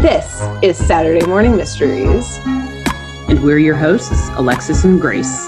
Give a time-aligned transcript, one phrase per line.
[0.00, 2.38] This is Saturday Morning Mysteries.
[3.28, 5.46] And we're your hosts, Alexis and Grace.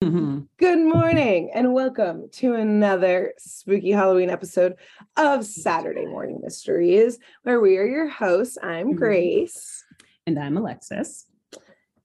[0.58, 4.74] Good morning and welcome to another spooky Halloween episode
[5.16, 8.58] of Saturday Morning Mysteries, where we are your hosts.
[8.62, 8.96] I'm Mhm.
[8.96, 9.84] Grace,
[10.26, 11.26] And I'm Alexis.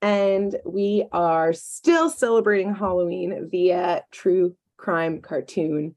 [0.02, 5.94] and we are still celebrating Halloween via true crime cartoon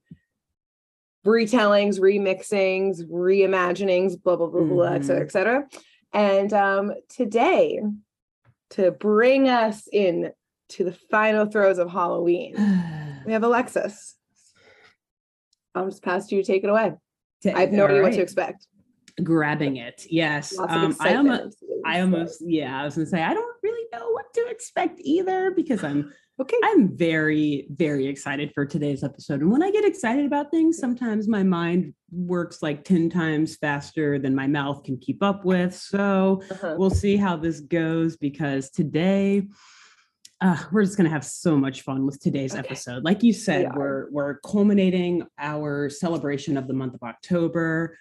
[1.25, 5.67] retellings, remixings, reimaginings, blah, blah, blah, blah, et cetera, et cetera.
[6.13, 7.81] And um, today,
[8.71, 10.33] to bring us in
[10.71, 12.55] to the final throes of Halloween,
[13.27, 14.17] we have Alexis.
[15.75, 16.45] I'll just pass to you.
[16.45, 16.95] Take it away.
[17.47, 18.67] I have no idea what to expect.
[19.23, 20.07] Grabbing it.
[20.09, 20.59] Yes.
[20.59, 24.33] Um, I almost, I almost, yeah, I was gonna say I don't really know what
[24.35, 26.57] to expect either because I'm okay.
[26.65, 29.41] I'm very, very excited for today's episode.
[29.41, 34.19] And when I get excited about things, sometimes my mind works like 10 times faster
[34.19, 35.75] than my mouth can keep up with.
[35.75, 36.75] So Uh-huh.
[36.79, 39.47] we'll see how this goes because today
[40.41, 42.61] uh, we're just going to have so much fun with today's Okay.
[42.61, 43.05] episode.
[43.05, 43.79] Like you said, are.
[43.79, 47.97] we're we're culminating our celebration of the month of October.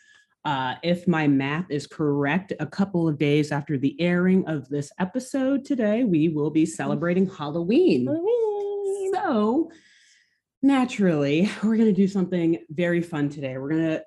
[0.45, 4.91] Uh, if my math is correct, a couple of days after the airing of this
[4.99, 8.07] episode today, we will be celebrating Halloween.
[8.07, 9.13] Halloween.
[9.13, 9.71] So,
[10.61, 13.57] naturally, we're going to do something very fun today.
[13.57, 14.03] We're going to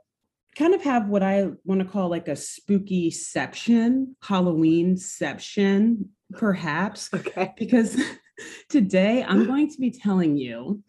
[0.57, 7.11] kind of have what I want to call like a spooky section, Halloween section, perhaps,
[7.15, 7.55] Okay.
[7.59, 7.99] because
[8.69, 10.83] today I'm going to be telling you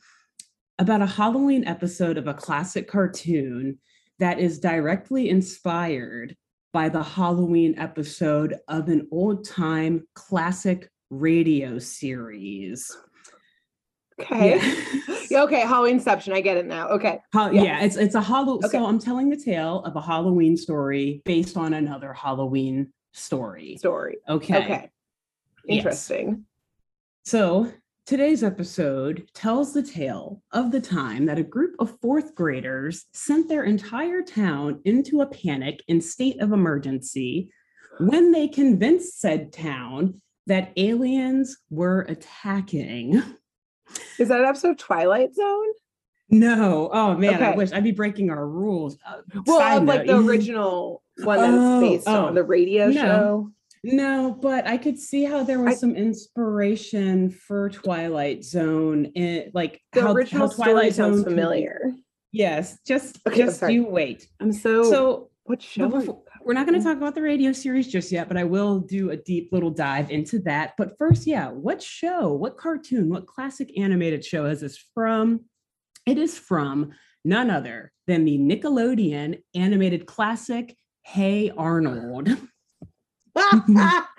[0.79, 3.79] about a Halloween episode of a classic cartoon
[4.19, 6.35] that is directly inspired
[6.73, 12.95] by the Halloween episode of an old time classic radio series.
[14.19, 14.57] Okay.
[14.57, 15.03] Yeah.
[15.29, 15.63] Yeah, okay.
[15.63, 16.31] Halloweenception.
[16.31, 16.87] I get it now.
[16.87, 17.19] Okay.
[17.33, 17.51] Yeah.
[17.51, 17.83] yeah.
[17.83, 18.63] it's it's a Halloween.
[18.63, 18.77] Okay.
[18.77, 23.75] So I'm telling the tale of a Halloween story based on another Halloween story.
[23.75, 24.19] Story.
[24.29, 24.55] Okay.
[24.55, 24.89] Okay.
[25.65, 25.77] Yes.
[25.79, 26.45] Interesting.
[27.25, 27.69] So
[28.07, 33.49] today's episode tells the tale of the time that a group of fourth graders sent
[33.49, 37.49] their entire town into a panic and state of emergency
[37.99, 43.21] when they convinced said town that aliens were attacking.
[44.17, 45.67] Is that an episode of Twilight Zone?
[46.29, 48.97] No, oh man, I wish I'd be breaking our rules.
[49.05, 52.27] Uh, Well, like the original one that Oh, based oh.
[52.27, 52.93] on, the radio No.
[52.93, 53.51] show.
[53.83, 59.51] No, but I could see how there was I- some inspiration for Twilight Zone and
[59.53, 61.91] like The how, original how story Twilight sounds Zone could familiar.
[62.31, 64.27] Yes, just Okay, just you wait.
[64.39, 65.87] I'm so, So what show?
[65.89, 68.79] before- we're not going to talk about the radio series just yet, but I will
[68.79, 70.73] do a deep little dive into that.
[70.77, 75.41] But first, yeah, what show, what cartoon, what classic animated show is this from?
[76.05, 76.91] It is from
[77.25, 82.29] none other than the Nickelodeon animated classic Hey Arnold.
[83.37, 84.07] Stop.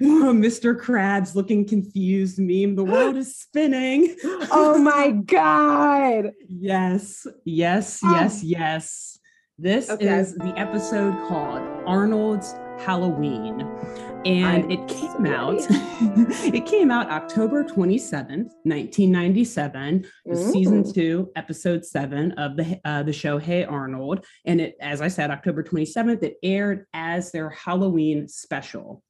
[0.00, 0.78] Mr.
[0.78, 2.76] Krabs looking confused meme.
[2.76, 4.16] The world is spinning.
[4.50, 6.32] oh my god.
[6.48, 8.12] Yes, yes, Oh.
[8.12, 9.18] yes, yes.
[9.58, 10.18] This Okay.
[10.18, 13.60] is the episode called Arnold's Halloween.
[14.26, 15.56] And it came out,
[16.54, 20.94] it came out October 27th, 1997, was season Mm.
[20.94, 24.26] two, episode seven of the uh, the show Hey Arnold.
[24.44, 29.02] And it, as I said, October 27th, it aired as their Halloween special.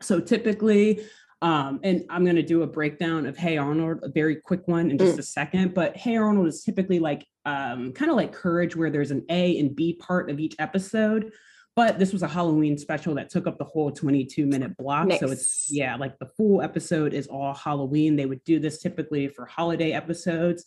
[0.00, 1.04] So typically,
[1.42, 4.88] um, and I'm going to do a breakdown of Hey Arnold, a very quick one
[4.90, 5.00] in Mm.
[5.00, 5.74] just a second.
[5.74, 9.58] But Hey Arnold is typically like um, kind of like Courage, where there's an A
[9.58, 11.32] and B part of each episode.
[11.76, 15.10] But this was a Halloween special that took up the whole 22 minute block.
[15.18, 18.14] So it's, yeah, like the full episode is all Halloween.
[18.14, 20.64] They would do this typically for holiday episodes.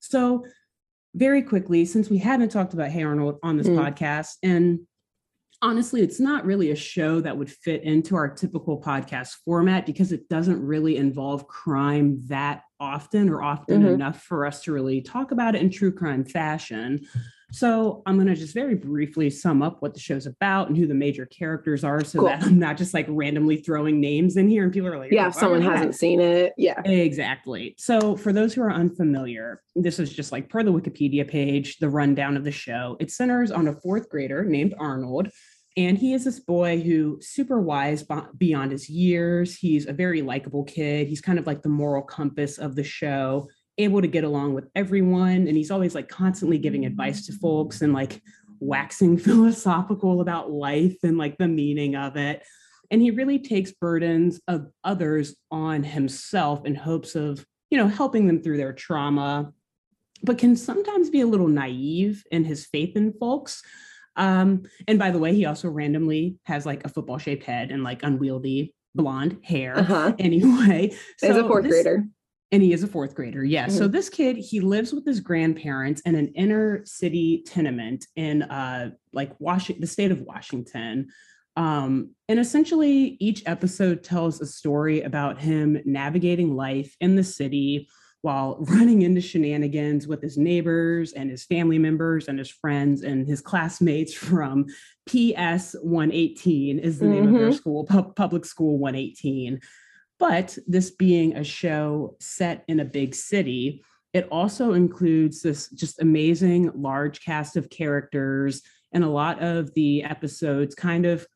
[0.00, 0.46] So,
[1.14, 3.76] very quickly, since we haven't talked about Hey Arnold on this Mm.
[3.78, 4.80] podcast, and
[5.62, 10.12] honestly, it's not really a show that would fit into our typical podcast format because
[10.12, 13.94] it doesn't really involve crime that often or often Mhm.
[13.94, 17.00] enough for us to really talk about it in true crime fashion.
[17.52, 20.86] So I'm going to just very briefly sum up what the show's about and who
[20.86, 22.28] the major characters are so Cool.
[22.28, 25.26] that I'm not just like randomly throwing names in here and people are like, Yeah,
[25.26, 26.52] "Oh, if someone hasn't seen it.
[26.56, 26.80] Yeah.
[26.82, 27.74] Exactly.
[27.78, 31.88] So, for those who are unfamiliar, this is just like per the Wikipedia page, the
[31.88, 32.96] rundown of the show.
[32.98, 35.28] It centers on a fourth grader named Arnold.
[35.78, 38.02] And he is this boy who super wise
[38.38, 39.54] beyond his years.
[39.56, 41.06] He's a very likable kid.
[41.06, 43.46] He's kind of like the moral compass of the show,
[43.78, 45.46] able to get along with everyone.
[45.48, 48.22] And he's always like constantly giving advice to folks and like
[48.60, 52.42] waxing philosophical about life and like the meaning of it.
[52.90, 58.26] And he really takes burdens of others on himself in hopes of, you know, helping
[58.26, 59.52] them through their trauma
[60.22, 63.62] but can sometimes be a little naive in his faith in folks.
[64.16, 67.84] Um, and by the way, he also randomly has like a football shaped head and
[67.84, 69.78] like unwieldy blonde hair.
[69.78, 70.14] Uh-huh.
[70.18, 72.06] Anyway, So As a fourth this- grader.
[72.52, 73.44] And he is a fourth grader.
[73.44, 73.66] Yeah.
[73.68, 73.92] So Mhm.
[73.92, 79.32] this kid, he lives with his grandparents in an inner city tenement in uh like
[79.40, 81.08] Washington, the state of Washington.
[81.56, 87.88] Um, and essentially each episode tells a story about him navigating life in the city
[88.22, 93.26] while running into shenanigans with his neighbors and his family members and his friends and
[93.26, 94.66] his classmates from
[95.06, 97.54] PS 118 is the name of their Mhm.
[97.56, 99.60] school, pub- public school 118.
[100.18, 103.82] But this being a show set in a big city,
[104.12, 108.62] it also includes this just amazing large cast of characters.
[108.92, 111.26] And a lot of the episodes kind of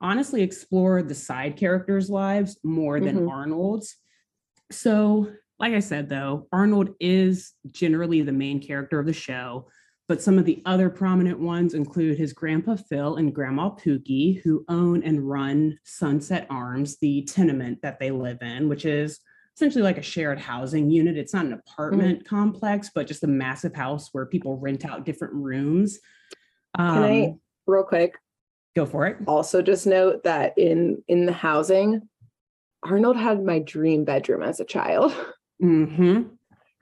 [0.00, 3.30] honestly explore the side characters' lives more than Mhm.
[3.30, 3.96] Arnold's.
[4.70, 9.68] So, like I said, though, Arnold is generally the main character of the show.
[10.10, 14.64] But some of the other prominent ones include his grandpa Phil and grandma Pookie, who
[14.68, 19.20] own and run Sunset Arms, the tenement that they live in, which is
[19.54, 21.16] essentially like a shared housing unit.
[21.16, 25.34] It's not an apartment complex, but just a massive house where people rent out different
[25.34, 26.00] rooms.
[26.76, 28.18] Can I Um, real quick
[28.74, 29.18] go for it?
[29.28, 32.08] also just note that in in the housing,
[32.82, 35.14] Arnold had my dream bedroom as a child.
[35.62, 36.22] Mm-hmm.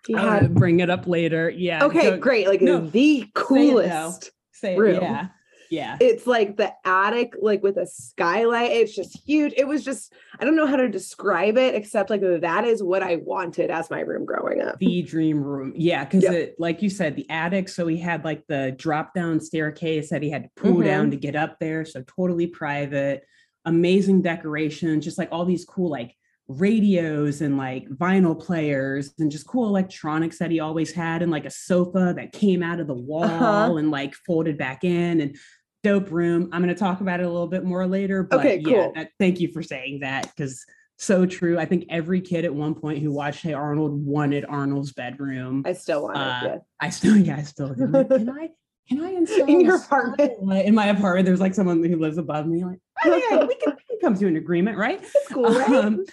[0.06, 1.50] He I'll bring it up later.
[1.50, 1.84] Yeah.
[1.84, 4.30] okay, go- great, like no, the coolest.
[4.52, 4.78] Say it.
[4.78, 5.00] room.
[5.02, 5.28] Yeah.
[5.70, 5.98] Yeah.
[6.00, 8.70] It's like the attic, like with a skylight.
[8.70, 9.52] It's just huge.
[9.54, 13.02] It was just, I don't know how to describe it except like that is what
[13.02, 14.78] I wanted as my room growing up.
[14.78, 15.74] the dream room.
[15.76, 16.32] Yeah, because Yep.
[16.32, 17.68] it, like you said, the attic.
[17.68, 20.84] So he had like the drop down staircase that he had to pull Mhm.
[20.86, 21.84] down to get up there.
[21.84, 23.24] So totally private,
[23.66, 26.14] amazing decoration, just like all these cool like
[26.48, 31.44] radios and like vinyl players and just cool electronics that he always had and like
[31.44, 33.76] a sofa that came out of the wall Uh-huh.
[33.76, 35.36] and like folded back in and
[35.84, 36.48] dope room.
[36.50, 38.22] I'm going to talk about it a little bit more later.
[38.22, 38.92] But Okay, yeah, cool.
[38.96, 40.64] that, thank you for saying that because
[40.96, 41.58] so true.
[41.58, 45.62] I think every kid at one point who watched Hey Arnold wanted Arnold's bedroom.
[45.66, 46.44] I still want Uh, it.
[46.46, 46.56] Yeah.
[46.80, 47.86] I still, yeah, I still do.
[47.86, 48.48] Like, Can I,
[48.88, 50.32] can I install In your apartment?
[50.66, 52.64] In my apartment, there's like someone who lives above me.
[52.64, 54.98] Like, oh, yeah, we can, we can come to an agreement, right?
[55.02, 55.70] It's cool, right?
[55.84, 56.04] Um,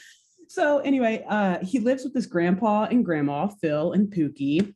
[0.55, 4.73] so anyway, uh, he lives with his grandpa and grandma, Phil and Pookie,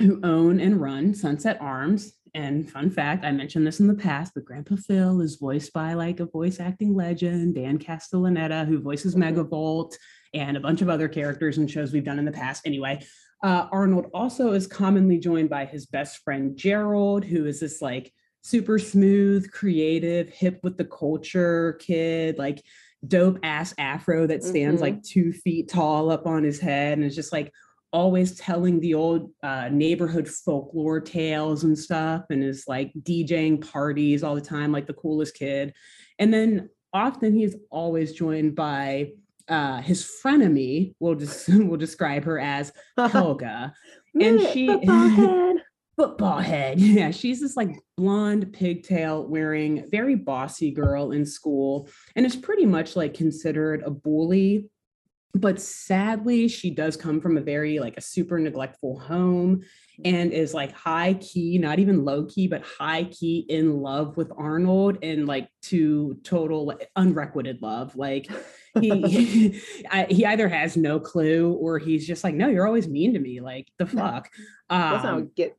[0.00, 2.14] who own and run Sunset Arms.
[2.34, 5.94] And fun fact, I mentioned this in the past, but Grandpa Phil is voiced by
[5.94, 9.22] like a voice acting legend, Dan Castellaneta, who voices Mhm.
[9.22, 9.94] Megavolt
[10.34, 12.66] and a bunch of other characters and shows we've done in the past.
[12.66, 13.00] Anyway,
[13.44, 18.12] uh, Arnold also is commonly joined by his best friend Gerald, who is this like
[18.42, 22.64] super smooth, creative, hip with the culture kid, like
[23.08, 24.82] dope ass afro that stands Mhm.
[24.84, 27.52] like two feet tall up on his head and is just like
[27.92, 34.24] always telling the old uh, neighborhood folklore tales and stuff and is like DJing parties
[34.24, 35.72] all the time, like the coolest kid.
[36.18, 39.12] And then often he's always joined by
[39.48, 43.72] uh, his frenemy, we'll just we'll describe her as Helga
[44.20, 44.68] and she-
[45.96, 46.80] football head.
[46.94, 52.66] Yeah, she's this like blonde pigtail wearing very bossy girl in school and is pretty
[52.66, 54.68] much like considered a bully.
[55.36, 59.62] But sadly, she does come from a very like a super neglectful home
[60.04, 64.30] and is like high key, not even low key, but high key in love with
[64.36, 67.96] Arnold and like to total like, unrequited love.
[67.96, 68.30] Like
[68.80, 69.60] he
[69.90, 73.18] I, he either has no clue or he's just like, no, you're always mean to
[73.18, 73.40] me.
[73.40, 74.28] Like the fuck.
[74.70, 75.56] That's Um, not get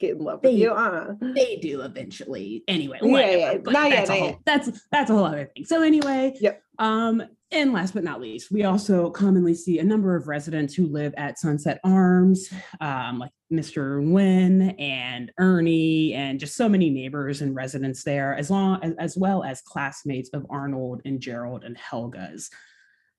[0.00, 0.70] get in love with they- you.
[0.72, 1.14] Uh.
[1.20, 2.62] they do eventually.
[2.68, 4.38] Anyway, whatever, yeah, but not yet, that's, a not whole, yet.
[4.44, 5.64] that's that's a whole other thing.
[5.64, 6.62] So anyway, Yep.
[6.78, 7.22] Um,
[7.52, 11.14] and last but not least, we also commonly see a number of residents who live
[11.16, 14.02] at Sunset Arms, um, like Mr.
[14.04, 19.16] Hyunh and Ernie, and just so many neighbors and residents there, as long as, as
[19.16, 22.50] well as classmates of Arnold and Gerald and Helga's.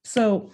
[0.03, 0.51] So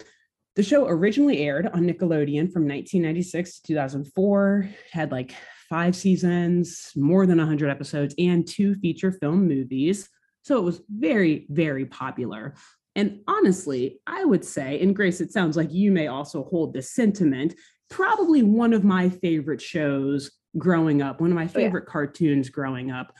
[0.55, 5.33] the show originally aired on Nickelodeon from 1996 to 2004, had like
[5.71, 10.09] five seasons, more than 100 episodes, and two feature film movies.
[10.41, 12.55] So it was very, very popular.
[12.97, 16.91] And honestly, I would say, and Grace, it sounds like you may also hold this
[16.91, 17.55] sentiment,
[17.89, 21.51] probably one of my favorite shows growing up, one of my oh, yeah.
[21.51, 23.13] favorite cartoons growing up,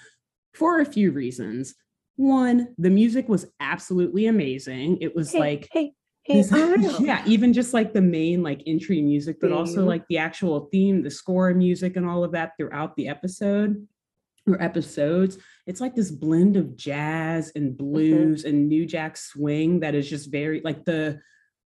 [0.54, 1.74] for a few reasons.
[2.18, 4.98] One, the music was absolutely amazing.
[5.00, 6.01] It was Hey, like hey, hey, this- Arnold.
[7.02, 11.02] yeah, even just like the main like entry music, but also like the actual theme,
[11.04, 13.88] the score music, and all of that throughout the episode
[14.48, 15.38] or episodes.
[15.68, 20.32] It's like this blend of jazz and blues and new jack swing that is just
[20.32, 21.20] very like the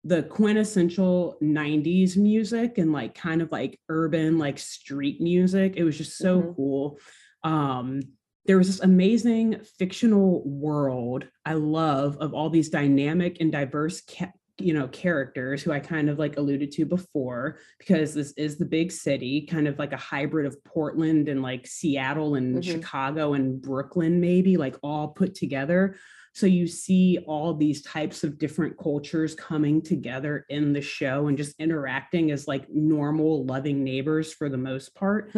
[0.06, 5.96] the quintessential 90s music and like kind of like urban like street music it was
[5.96, 6.56] just so Mhm.
[6.56, 6.98] cool
[7.42, 8.00] um
[8.44, 14.32] there was this amazing fictional world i love of all these dynamic and diverse ca-
[14.58, 18.64] you know characters who i kind of like alluded to before because this is the
[18.64, 22.72] big city kind of like a hybrid of portland and like seattle and Mhm.
[22.72, 25.96] chicago and brooklyn maybe like all put together.
[26.36, 31.38] So you see all these types of different cultures coming together in the show and
[31.38, 35.32] just interacting as like normal loving neighbors for the most part.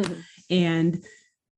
[0.49, 1.05] And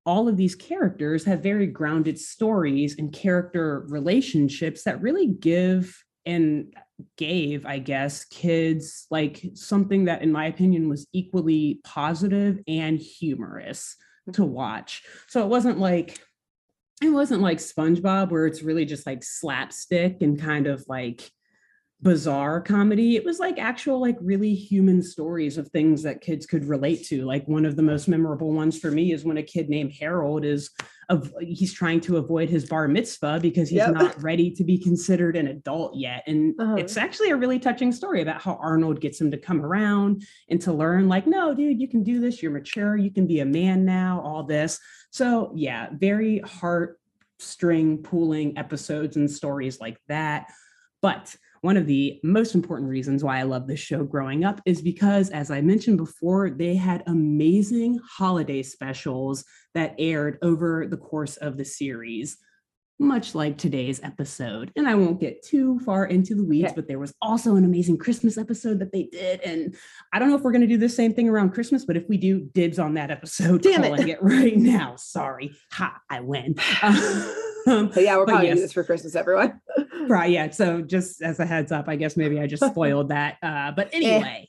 [0.06, 6.74] all of these characters have very grounded stories and character relationships that really give and
[7.18, 13.96] gave i guess kids like something that in my opinion was equally positive and humorous
[14.26, 14.32] hmm.
[14.34, 15.04] to watch.
[15.28, 16.20] So it wasn't like
[17.02, 21.30] it wasn't like SpongeBob where it's really just like slapstick and kind of like
[22.02, 23.18] bizarre comedy.
[23.18, 27.26] It was like actual like really human stories of things that kids could relate to.
[27.26, 30.46] Like one of the most memorable ones for me is when a kid named Harold
[30.46, 30.70] is
[31.10, 33.94] of he's trying to avoid his bar mitzvah because he's Yep.
[33.94, 36.24] not ready to be considered an adult yet.
[36.26, 36.76] And Uh-huh.
[36.76, 40.62] it's actually a really touching story about how Arnold gets him to come around and
[40.62, 43.46] to learn like no dude, you can do this, you're mature, you can be a
[43.46, 44.80] man now, all this.
[45.10, 50.50] So yeah, very heartstring pulling episodes and stories like that.
[51.02, 54.82] But one of the most important reasons why I love this show growing up is
[54.82, 61.38] because, as I mentioned before, they had amazing holiday specials that aired over the course
[61.38, 62.38] of the series,
[63.00, 64.72] much like today's episode.
[64.76, 66.76] And I won't get too far into the weeds, Okay.
[66.76, 69.42] but there was also an amazing Christmas episode that they did.
[69.42, 69.76] And
[70.12, 72.08] I don't know if we're going to do the same thing around Christmas, but if
[72.10, 73.62] we do, dibs on that episode.
[73.62, 74.08] Damn it.
[74.08, 74.96] it right now.
[74.98, 75.52] Sorry.
[75.72, 76.56] Ha, I win.
[77.70, 78.60] Um, But yeah, we're probably yes.
[78.60, 79.62] this for Christmas, everyone.
[80.08, 83.38] right yeah so just as a heads up i guess maybe i just spoiled that
[83.44, 84.48] uh but anyway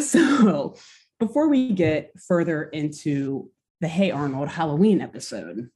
[0.00, 0.74] so
[1.18, 5.68] before we get further into the hey arnold halloween episode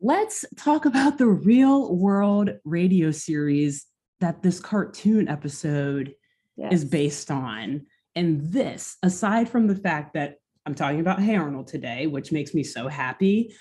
[0.00, 3.86] let's talk about the real world radio series
[4.20, 6.14] that this cartoon episode
[6.70, 11.66] is based on and this aside from the fact that i'm talking about hey arnold
[11.66, 13.54] today which makes me so happy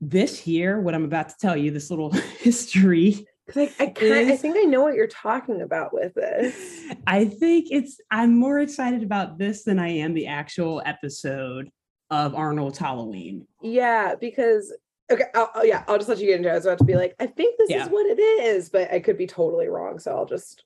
[0.00, 3.26] this here what i'm about to tell you this little history
[3.56, 6.82] I, I, kind, I think I know what you're talking about with this.
[7.06, 11.70] I think it's I'm more excited about this than I am the actual episode
[12.10, 13.46] of Arnold's Halloween.
[13.62, 14.76] Yeah, because
[15.10, 16.52] okay, I'll, yeah, I'll just let you get into it.
[16.52, 17.84] I was about to be like, I think this Yeah.
[17.84, 19.98] is what it is, but I could be totally wrong.
[19.98, 20.64] So I'll just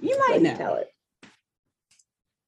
[0.00, 0.56] You might know.
[0.56, 0.88] tell it.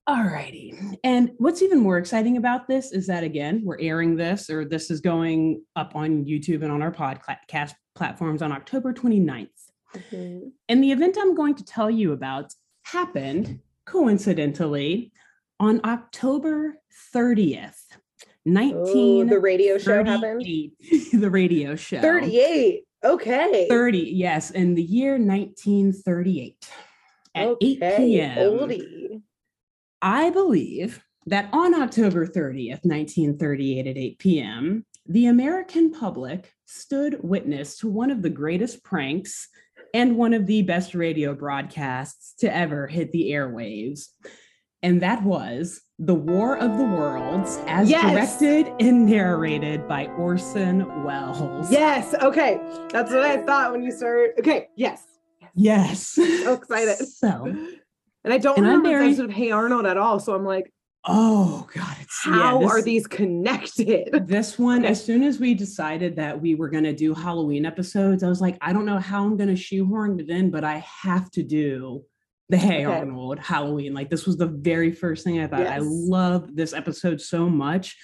[0.09, 0.99] Alrighty.
[1.03, 4.91] And what's even more exciting about this is that again, we're airing this or this
[4.91, 9.49] is going up on YouTube and on our podcast platforms on October 29th.
[9.95, 10.53] Mhm.
[10.69, 15.13] And the event I'm going to tell you about happened coincidentally
[15.59, 16.81] on October
[17.15, 17.81] 30th,
[18.47, 20.43] Oh, the radio show happened.
[21.15, 22.01] the radio show.
[22.01, 22.83] 38.
[23.03, 23.67] Okay.
[23.69, 26.69] 30, yes, in the year 1938
[27.35, 28.39] at 8 p.m.
[28.39, 29.23] Oldie.
[30.05, 37.79] I believe that on October 30th, 1938 at 8 p.m., the American public stood witness
[37.79, 39.49] to one of the greatest pranks
[39.95, 44.09] and one of the best radio broadcasts to ever hit the airwaves.
[44.83, 48.39] And that was The War of the Worlds, as Yes.
[48.39, 51.71] directed and narrated by Orson Welles.
[51.73, 52.15] Yes.
[52.21, 52.61] Okay.
[52.93, 54.33] That's what I thought when you started.
[54.39, 54.69] Okay.
[54.77, 55.03] Yes.
[55.55, 56.03] Yes.
[56.09, 56.97] So excited.
[57.09, 57.57] So,
[58.25, 60.19] And I don't And remember the episode of Hey Arnold at all.
[60.19, 60.73] So I'm like,
[61.07, 64.09] oh God, it's yeah, how this- are these connected?
[64.27, 64.93] This one, Okay.
[64.93, 68.41] as soon as we decided that we were going to do Halloween episodes, I was
[68.41, 71.43] like, I don't know how I'm going to shoehorn it in, but I have to
[71.43, 72.03] do
[72.49, 72.99] the Hey Okay.
[73.01, 73.93] Arnold Halloween.
[73.95, 75.67] Like, this was the very first thing I thought.
[75.67, 77.97] I love this episode so much.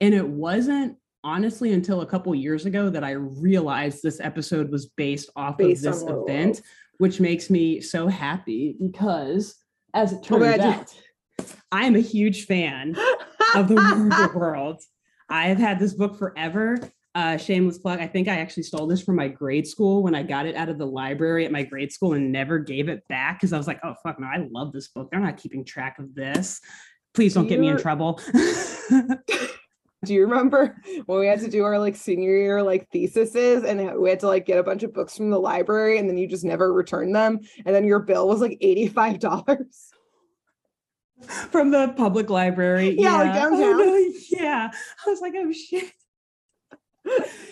[0.00, 4.86] And it wasn't honestly until a couple years ago that I realized this episode was
[4.86, 6.60] based off Based of this event, World.
[6.98, 9.56] which makes me so happy because
[9.96, 10.60] as it Oh turns God.
[10.60, 10.94] out,
[11.72, 12.94] I'm a huge fan
[13.54, 14.80] of the World.
[15.28, 16.78] I have had this book forever.
[17.14, 17.98] Uh, shameless plug.
[17.98, 20.68] I think I actually stole this from my grade school when I got it out
[20.68, 23.66] of the library at my grade school and never gave it back because I was
[23.66, 25.10] like, oh fuck no, I love this book.
[25.10, 26.60] They're not keeping track of this.
[27.14, 28.20] Please don't get me in trouble.
[30.04, 30.76] Do you remember
[31.06, 34.28] when we had to do our like senior year like theses and we had to
[34.28, 37.12] like get a bunch of books from the library and then you just never return
[37.12, 39.64] them and then your bill was like $85?
[41.50, 42.94] from the public library.
[42.98, 44.70] Yeah, like Oh, no, yeah.
[45.06, 45.92] I was like, oh shit.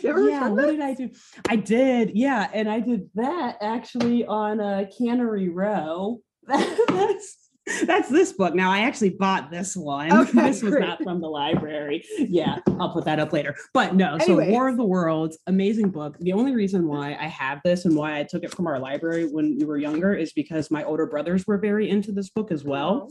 [0.02, 1.10] Yeah, what did I do?
[1.48, 7.43] I did, yeah, and I did that actually on uh, Cannery Row that's
[7.86, 8.54] that's this book.
[8.54, 10.12] Now I actually bought this one.
[10.24, 10.86] Okay, this was great.
[10.86, 12.04] not from the library.
[12.18, 13.54] Yeah, I'll put that up later.
[13.72, 14.50] But no, so Anyways.
[14.50, 16.16] War of the Worlds, amazing book.
[16.20, 19.26] The only reason why I have this and why I took it from our library
[19.26, 22.64] when we were younger is because my older brothers were very into this book as
[22.64, 23.10] well.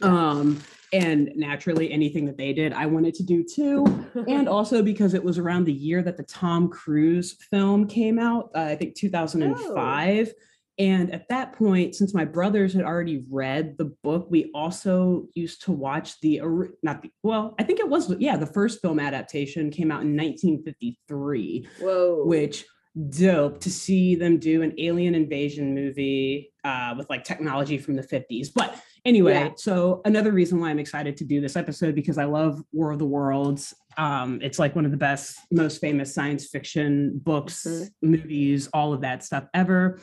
[0.00, 0.60] Um,
[0.92, 3.84] and naturally anything that they did, I wanted to do too.
[4.28, 8.50] And also because it was around the year that the Tom Cruise film came out,
[8.54, 10.32] uh, I think 2005.
[10.78, 15.62] And at that point, since my brothers had already read the book, we also used
[15.64, 16.40] to watch the,
[16.84, 20.16] not the, well, I think it was, yeah, the first film adaptation came out in
[20.16, 22.24] 1953 Whoa.
[22.24, 22.64] which
[23.10, 28.02] dope to see them do an alien invasion movie uh, with like technology from the
[28.02, 28.48] 50s.
[28.54, 29.50] But anyway, Yeah.
[29.56, 32.98] so another reason why I'm excited to do this episode because I love War of
[32.98, 33.74] the Worlds.
[33.96, 37.90] Um, it's like one of the best, most famous science fiction books, Mhm.
[38.02, 40.00] movies, all of that stuff ever.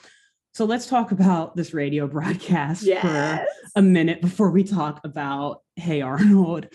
[0.55, 3.45] So let's talk about this radio broadcast for
[3.75, 6.69] a minute before we talk about Hey Arnold.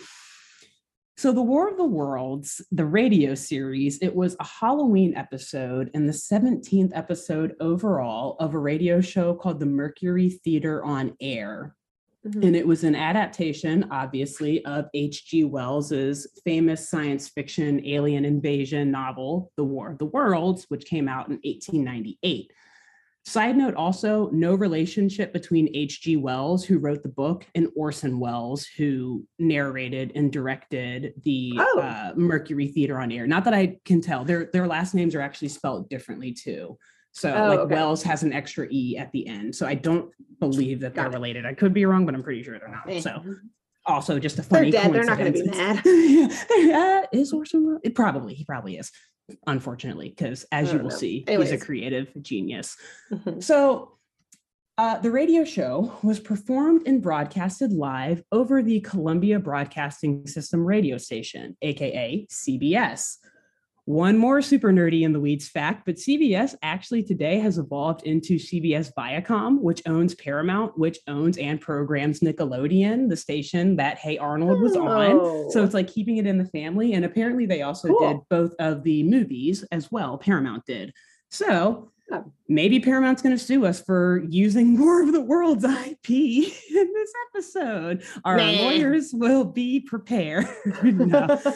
[1.17, 6.07] So, The War of the Worlds, the radio series, it was a Halloween episode and
[6.07, 11.75] the 17th episode overall of a radio show called the Mercury Theater on Air.
[12.23, 12.45] Mhm.
[12.45, 15.45] And it was an adaptation, obviously, of H.G.
[15.45, 21.29] Wells's famous science fiction alien invasion novel, The War of the Worlds, which came out
[21.29, 22.51] in 1898.
[23.23, 26.17] Side note also, no relationship between H.G.
[26.17, 31.79] Wells, who wrote the book, and Orson Welles, who narrated and directed the Oh.
[31.79, 33.27] uh, Mercury Theater on Air.
[33.27, 36.77] Not that I can tell, their, their last names are actually spelled differently too.
[37.11, 37.75] So, Oh, like, okay.
[37.75, 39.55] Welles has an extra E at the end.
[39.55, 40.09] So, I don't
[40.39, 41.13] believe that they're it.
[41.13, 41.45] related.
[41.45, 42.89] I could be wrong, but I'm pretty sure they're not.
[42.89, 43.01] Eh.
[43.01, 43.21] So,
[43.85, 44.71] also just a funny.
[44.71, 44.93] They're dead.
[44.93, 45.81] They're not going to be mad.
[46.57, 47.81] yeah, uh, is Orson Welles?
[47.83, 48.91] It probably he probably is,
[49.47, 50.95] unfortunately, because as you will know.
[50.95, 52.77] see, he's a creative genius.
[53.11, 53.43] Mhm.
[53.43, 53.97] So,
[54.77, 60.97] uh, the radio show was performed and broadcasted live over the Columbia Broadcasting System radio
[60.97, 63.17] station, aka CBS.
[63.91, 68.35] One more super nerdy in the weeds fact, but CBS actually today has evolved into
[68.35, 74.61] CBS Viacom, which owns Paramount, which owns and programs Nickelodeon, the station that Hey Arnold
[74.61, 75.51] was on.
[75.51, 75.63] So Oh.
[75.65, 76.93] it's like keeping it in the family.
[76.93, 78.07] And apparently they also Cool.
[78.07, 80.17] did both of the movies as well.
[80.17, 80.93] Paramount did.
[81.29, 81.91] So
[82.47, 87.13] Maybe Paramount's going to sue us for using War of the Worlds IP in this
[87.29, 88.03] episode.
[88.25, 90.47] Our lawyers will be prepared.
[90.83, 91.39] No.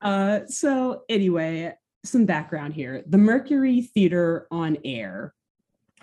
[0.00, 1.72] Uh, so anyway,
[2.04, 3.02] some background here.
[3.06, 5.32] The Mercury Theater on Air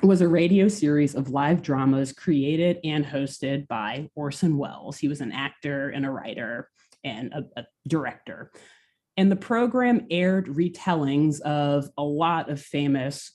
[0.02, 4.98] was a radio series of live dramas created and hosted by Orson Welles.
[4.98, 6.70] He was an actor and a writer
[7.04, 8.52] and a, a director.
[9.18, 13.34] And the program aired retellings of a lot of famous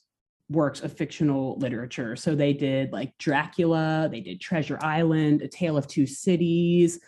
[0.48, 2.16] works of fictional literature.
[2.16, 7.00] So they did like Dracula, they did Treasure Island, A Tale of Two Cities,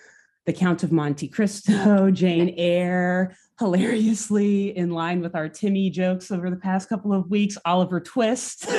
[0.47, 6.51] The Count of Monte Cristo, Jane Eyre, hilariously in line with our Timmy jokes over
[6.51, 8.69] the past couple of weeks, Oliver Twist.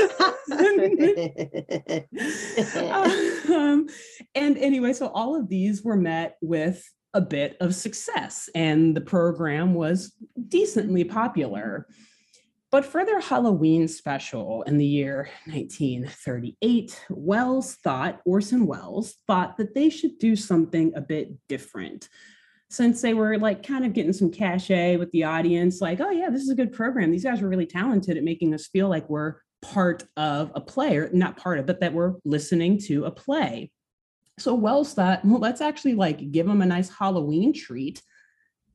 [3.50, 3.88] um,
[4.36, 9.02] and anyway, so all of these were met with a bit of success, and the
[9.02, 10.14] program was
[10.48, 11.88] decently popular.
[12.72, 19.74] But for their Halloween special in the year 1938, Welles thought, Orson Welles thought that
[19.74, 22.10] they should do something a bit different.
[22.70, 26.30] Since they were like kind of getting some cachet with the audience, like, oh, yeah,
[26.30, 27.10] this is a good program.
[27.10, 30.98] These guys were really talented at making us feel like we're part of a play,
[30.98, 33.72] or not part of, but that we're listening to a play.
[34.38, 38.04] So Welles thought, well, let's actually like give them a nice Halloween treat.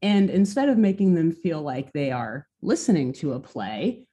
[0.05, 4.07] And instead of making them feel like they are listening to a play,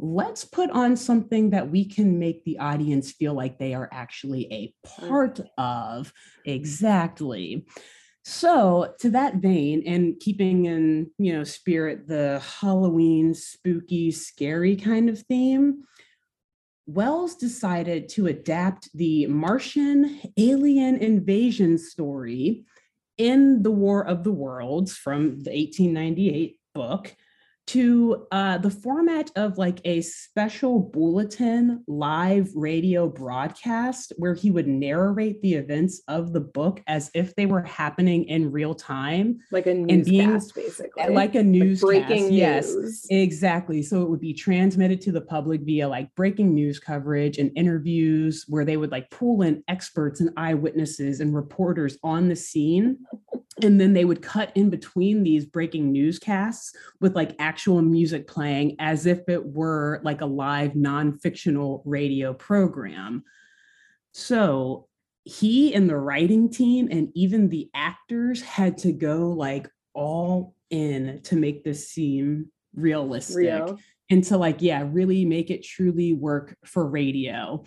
[0.00, 4.52] let's put on something that we can make the audience feel like they are actually
[4.52, 5.62] a part mm-hmm.
[5.62, 6.12] of.
[6.44, 7.64] Exactly.
[8.24, 15.08] So, to that vein, and keeping in you know spirit the Halloween spooky, scary kind
[15.08, 15.84] of theme,
[16.86, 22.64] Welles decided to adapt the Martian alien invasion story
[23.18, 27.16] in the War of the Worlds from the 1898 book
[27.66, 34.68] to uh, the format of like a special bulletin live radio broadcast where he would
[34.68, 39.66] narrate the events of the book as if they were happening in real time, like
[39.66, 41.08] a being- newscast, basically.
[41.12, 43.06] like a news breaking Yes, news.
[43.10, 43.82] Exactly.
[43.82, 48.44] So it would be transmitted to the public via like breaking news coverage and interviews
[48.48, 52.98] where they would like pull in experts and eyewitnesses and reporters on the scene.
[53.62, 58.76] And then they would cut in between these breaking newscasts with like actual music playing
[58.78, 63.24] as if it were like a live non fictional radio program.
[64.12, 64.88] So
[65.24, 71.20] he and the writing team and even the actors had to go like all in
[71.24, 73.78] to make this seem realistic Real.
[74.10, 77.64] and to like yeah really make it truly work for radio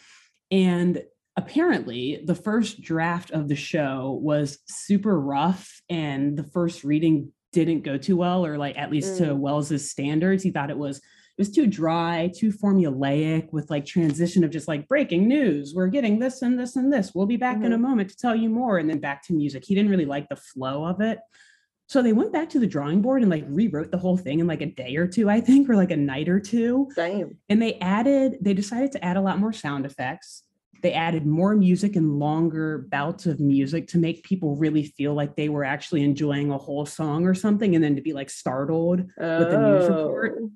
[0.51, 1.01] and
[1.35, 7.81] apparently the first draft of the show was super rough and the first reading didn't
[7.83, 9.37] go too well or like at least to Mm.
[9.39, 11.03] welles's standards he thought it was it
[11.47, 16.19] was too dry too formulaic with like transition of just like breaking news we're getting
[16.19, 18.77] this and this and this we'll be back in a moment to tell you more
[18.77, 19.63] and then back to music.
[19.65, 21.19] He didn't really like the flow of it.
[21.87, 24.45] So they went back to the drawing board and like rewrote the whole thing in
[24.47, 26.87] like a day or two i think or like a night or two.
[26.93, 27.37] Same.
[27.49, 30.43] and they added they decided to add a lot more sound effects
[30.81, 35.35] they added more music and longer bouts of music to make people really feel like
[35.35, 38.99] they were actually enjoying a whole song or something and then to be like startled
[38.99, 40.37] with the news report.
[40.41, 40.51] Oh.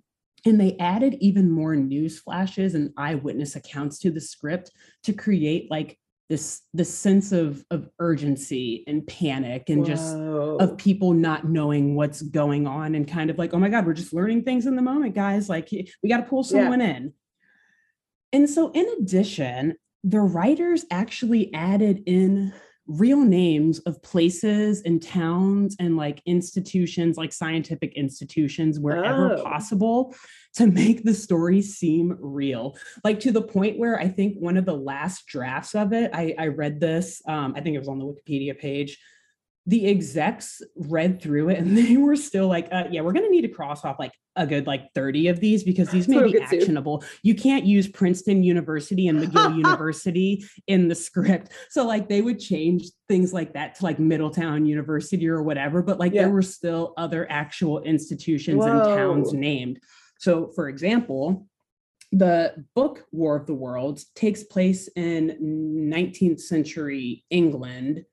[0.45, 4.71] and they added even more news flashes and eyewitness accounts to the script
[5.03, 5.97] to create like
[6.29, 12.21] this this sense of of urgency and panic and just of people not knowing what's
[12.21, 14.81] going on and kind of like, oh my God, we're just learning things in the
[14.81, 15.49] moment, guys.
[15.49, 16.59] Like we got to pull Yeah.
[16.61, 17.13] someone in.
[18.31, 22.53] And so, in addition, the writers actually added in
[22.85, 29.43] real names of places and towns and like institutions, like scientific institutions, wherever Oh.
[29.43, 30.13] possible
[30.55, 32.75] to make the story seem real.
[33.03, 36.35] Like to the point where I think one of the last drafts of it, I,
[36.37, 38.99] I read this, um, I think it was on the Wikipedia page
[39.65, 43.31] the execs read through it and they were still like, uh, yeah, we're going to
[43.31, 46.31] need to cross off like a good like 30 of these because these may be
[46.31, 46.57] good too.
[46.57, 47.03] actionable.
[47.21, 51.51] You can't use Princeton University and McGill University in the script.
[51.69, 55.99] So like they would change things like that to like Middletown University or whatever, but
[55.99, 56.23] like Yeah.
[56.23, 59.79] there were still other actual institutions and towns named.
[60.19, 61.47] So for example,
[62.11, 65.37] the book War of the Worlds takes place in
[65.91, 68.03] 19th century England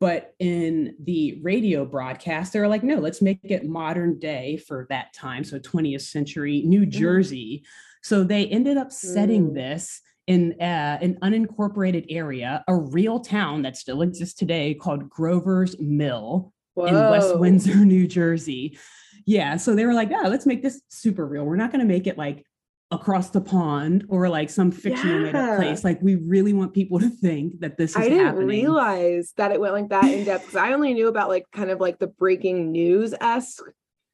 [0.00, 5.12] but in the radio broadcast they're like no let's make it modern day for that
[5.14, 5.44] time.
[5.44, 7.64] So 20th century new jersey.
[8.02, 9.54] So they ended up setting Mm.
[9.54, 15.78] this in uh, an unincorporated area a real town that still exists today called grover's
[15.80, 18.78] mill in west windsor new jersey.
[19.26, 21.44] Yeah so they were like oh let's make this super real.
[21.44, 22.44] We're not going to make it like
[22.92, 26.98] across the pond or like some fictional made up place like we really want people
[26.98, 28.12] to think that this is happening.
[28.12, 31.06] I didn't happening realize that it went like that in depth because I only knew
[31.08, 33.62] about like kind of like the breaking news esque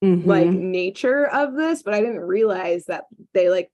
[0.02, 0.58] like Mhm.
[0.60, 3.70] nature of this, but I didn't realize that they like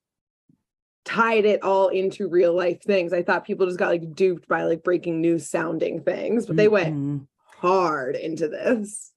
[1.04, 3.12] tied it all into real life things.
[3.12, 6.68] I thought people just got like duped by like breaking news sounding things, but they
[6.68, 7.26] went Mhm.
[7.58, 9.12] hard into this.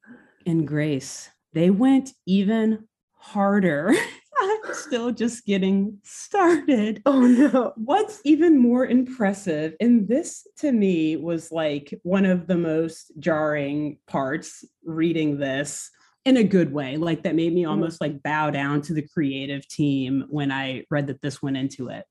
[0.48, 3.92] and grace they went even harder
[4.42, 7.74] i'm still just getting started Oh no.
[7.76, 13.98] What's even more impressive, and this to me was like one of the most jarring
[14.08, 15.90] parts reading this
[16.26, 17.70] in a good way, like that made me Mhm.
[17.70, 21.90] almost like bow down to the creative team when I read that this went into
[21.90, 22.06] it.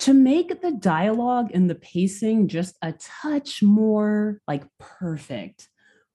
[0.00, 5.68] To make the dialogue and the pacing just a touch more like perfect,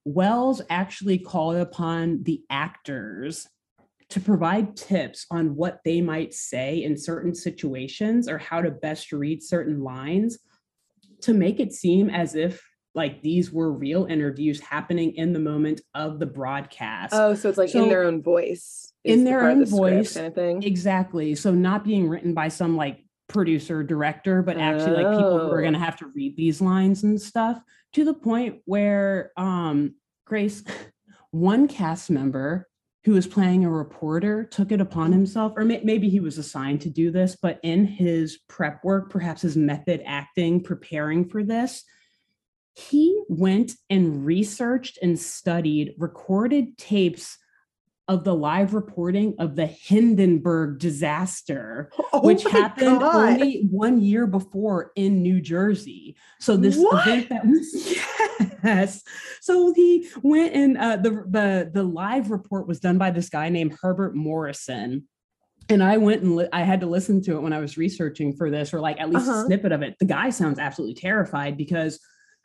[0.05, 3.47] Welles actually called upon the actors
[4.10, 9.12] to provide tips on what they might say in certain situations or how to best
[9.12, 10.38] read certain lines
[11.22, 12.63] to make it seem as if
[12.94, 17.13] like these were real interviews happening in the moment of the broadcast.
[17.13, 18.94] Oh, so it's like So, in their own voice.
[19.04, 20.63] in their own the voice, kind of thing.
[20.63, 21.36] Exactly.
[21.36, 25.58] So not being written by some like producer director, but actually like people who are
[25.60, 25.62] Oh.
[25.62, 27.60] going to have to read these lines and stuff
[27.94, 30.63] to the point where um Grace,
[31.32, 32.68] one cast member
[33.06, 36.82] who was playing a reporter took it upon himself, or may- maybe he was assigned
[36.82, 41.84] to do this, but in his prep work, perhaps his method acting, preparing for this,
[42.74, 47.38] he went and researched and studied recorded tapes
[48.08, 53.34] of the live reporting of the Hindenburg disaster, Oh which happened God.
[53.34, 56.15] only one year before in New Jersey.
[56.39, 57.08] So this What?
[57.08, 57.72] event that was
[58.39, 58.44] yes.
[59.41, 63.49] So he went and uh, the the the live report was done by this guy
[63.49, 65.08] named Herbert Morrison.
[65.69, 68.36] And I went and li- I had to listen to it when I was researching
[68.36, 69.41] for this, or like at least Uh-huh.
[69.41, 69.95] a snippet of it.
[69.99, 71.99] The guy sounds absolutely terrified because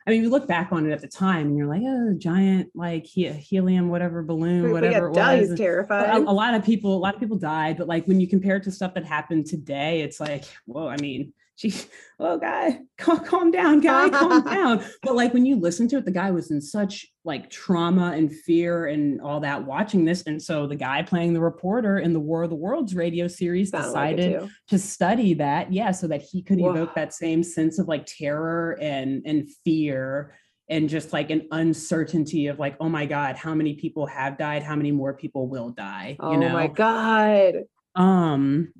[0.07, 2.71] I mean, you look back on it at the time and you're like, oh, giant,
[2.73, 5.49] like he- helium, whatever balloon, whatever it was.
[5.49, 6.09] he's terrified.
[6.09, 8.55] a, a lot of people, a lot of people died, but like when you compare
[8.55, 11.73] it to stuff that happened today, it's like, whoa, I mean, she,
[12.19, 14.83] oh guy, calm, calm down, guy, calm down.
[15.03, 18.33] But like when you listen to it, the guy was in such like trauma and
[18.33, 20.23] fear and all that watching this.
[20.23, 23.69] And so the guy playing the reporter in the War of the Worlds radio series
[23.69, 24.49] decided too.
[24.69, 26.71] to study that, yeah, so that he could Whoa.
[26.71, 30.33] evoke that same sense of like terror and and fear
[30.67, 34.63] and just like an uncertainty of like, oh my God, how many people have died?
[34.63, 36.17] How many more people will die?
[36.19, 36.53] Oh you know?
[36.53, 37.65] my god.
[37.93, 38.73] Um,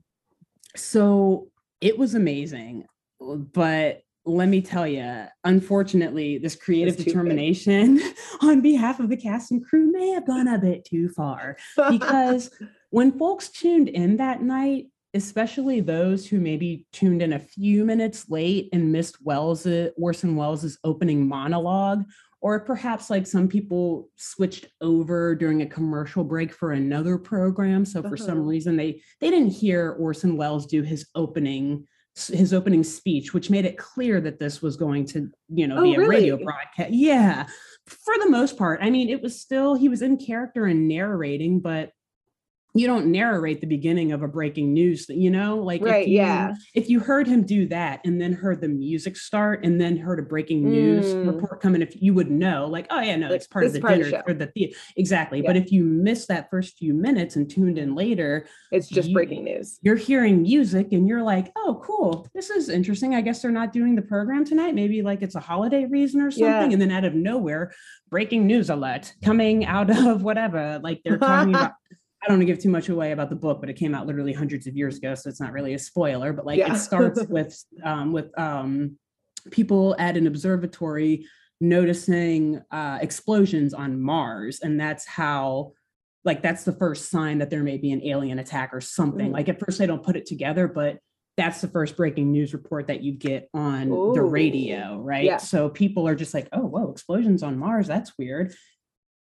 [0.76, 1.51] so
[1.82, 2.86] it was amazing,
[3.20, 8.00] but let me tell you, unfortunately, this creative determination
[8.42, 11.58] on behalf of the cast and crew may have gone a bit too far
[11.90, 12.52] because
[12.92, 18.30] when folks tuned in that night, especially those who maybe tuned in a few minutes
[18.30, 19.68] late and missed Welles
[19.98, 22.04] Orson Welles' opening monologue,
[22.42, 27.86] or perhaps like some people switched over during a commercial break for another program.
[27.86, 28.50] So for some Uh-huh.
[28.50, 33.64] reason they they didn't hear Orson Welles do his opening his opening speech, which made
[33.64, 36.92] it clear that this was going to, you know, Oh, be a radio broadcast.
[36.92, 37.48] Yeah,
[37.88, 38.80] for the most part.
[38.84, 41.92] I mean, it was still he was in character and narrating, but
[42.74, 46.16] you don't narrate the beginning of a breaking news you know, like Right, if you,
[46.18, 46.54] yeah.
[46.74, 50.20] if you heard him do that and then heard the music start and then heard
[50.20, 51.28] a breaking news Mm.
[51.34, 53.74] report come in, if you would know, like, oh yeah, no, Like, it's part of
[53.74, 54.22] the part of dinner show.
[54.26, 54.76] or the theater.
[54.96, 55.40] Exactly.
[55.42, 55.48] Yeah.
[55.48, 59.14] But if you missed that first few minutes and tuned in later, it's just you-
[59.16, 59.78] breaking news.
[59.82, 62.28] you're hearing music and you're like, oh, cool.
[62.34, 63.16] This is interesting.
[63.16, 64.76] I guess they're not doing the program tonight.
[64.76, 66.46] Maybe like it's a holiday reason or something.
[66.48, 66.74] Yeah.
[66.74, 67.72] And then out of nowhere,
[68.10, 70.80] breaking news alert coming out of whatever.
[70.82, 71.74] Like they're talking about.
[72.24, 74.06] I don't want to give too much away about the book, but it came out
[74.06, 76.34] literally hundreds of years ago, so it's not really a spoiler.
[76.34, 76.74] But like Yeah.
[76.74, 78.98] it starts with um, with um,
[79.50, 81.26] people at an observatory
[81.60, 85.74] noticing uh, explosions on Mars, and that's how
[86.24, 89.30] like that's the first sign that there may be an alien attack or something.
[89.30, 89.34] Mm.
[89.34, 91.00] Like at first they don't put it together, but
[91.38, 95.24] that's the first breaking news report that you get on the radio, right?
[95.24, 95.38] Yeah.
[95.38, 98.54] So people are just like, "Oh, whoa, explosions on Mars, that's weird."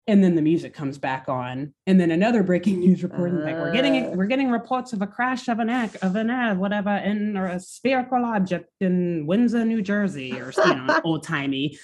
[0.08, 3.72] And then the music comes back on, and then another breaking news report, like we're
[3.72, 4.10] getting Uh.
[4.16, 7.46] we're getting reports of a crash of an act of an uh, whatever in or
[7.48, 11.78] a spherical object in Windsor, New Jersey, or you know, old timey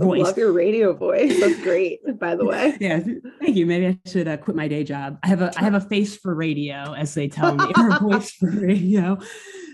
[0.00, 0.22] I voice.
[0.24, 1.38] love your radio voice.
[1.40, 2.76] That's great, by the way.
[2.80, 3.00] Yeah,
[3.40, 3.64] thank you.
[3.64, 5.18] Maybe I should uh, quit my day job.
[5.22, 7.98] I have a I have a face for radio, as they tell me, or a
[8.00, 9.18] voice for radio.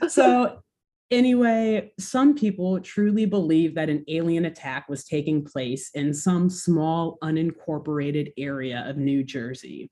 [0.09, 0.61] So
[1.11, 7.18] anyway, some people truly believe that an alien attack was taking place in some small
[7.23, 9.90] unincorporated area of New Jersey.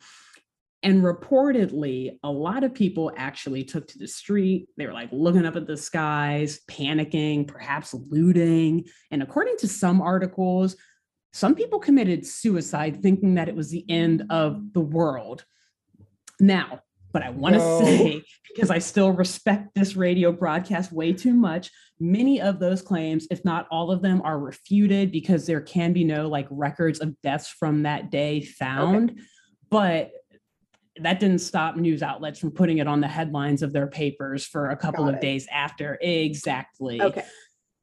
[0.85, 4.68] And reportedly, a lot of people actually took to the street.
[4.76, 8.85] They were like looking up at the skies, panicking, perhaps looting.
[9.11, 10.76] And according to some articles,
[11.33, 15.44] some people committed suicide thinking that it was the end of the world.
[16.40, 16.81] Now,
[17.18, 17.81] but I want to Whoa.
[17.85, 18.22] say,
[18.54, 23.44] because I still respect this radio broadcast way too much, many of those claims, if
[23.44, 27.48] not all of them, are refuted because there can be no like records of deaths
[27.48, 29.18] from that day found.
[29.68, 30.12] But
[31.00, 34.70] that didn't stop news outlets from putting it on the headlines of their papers for
[34.70, 35.20] a couple Got of it.
[35.20, 35.98] days after.
[36.00, 37.02] Exactly.
[37.02, 37.24] Okay.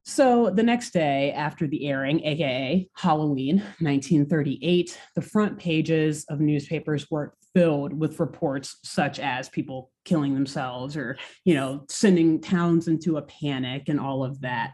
[0.04, 7.12] So the next day after the airing, aka Halloween 1938, the front pages of newspapers
[7.12, 13.18] were filled with reports such as people killing themselves or, you know, sending towns into
[13.18, 14.74] a panic and all of that.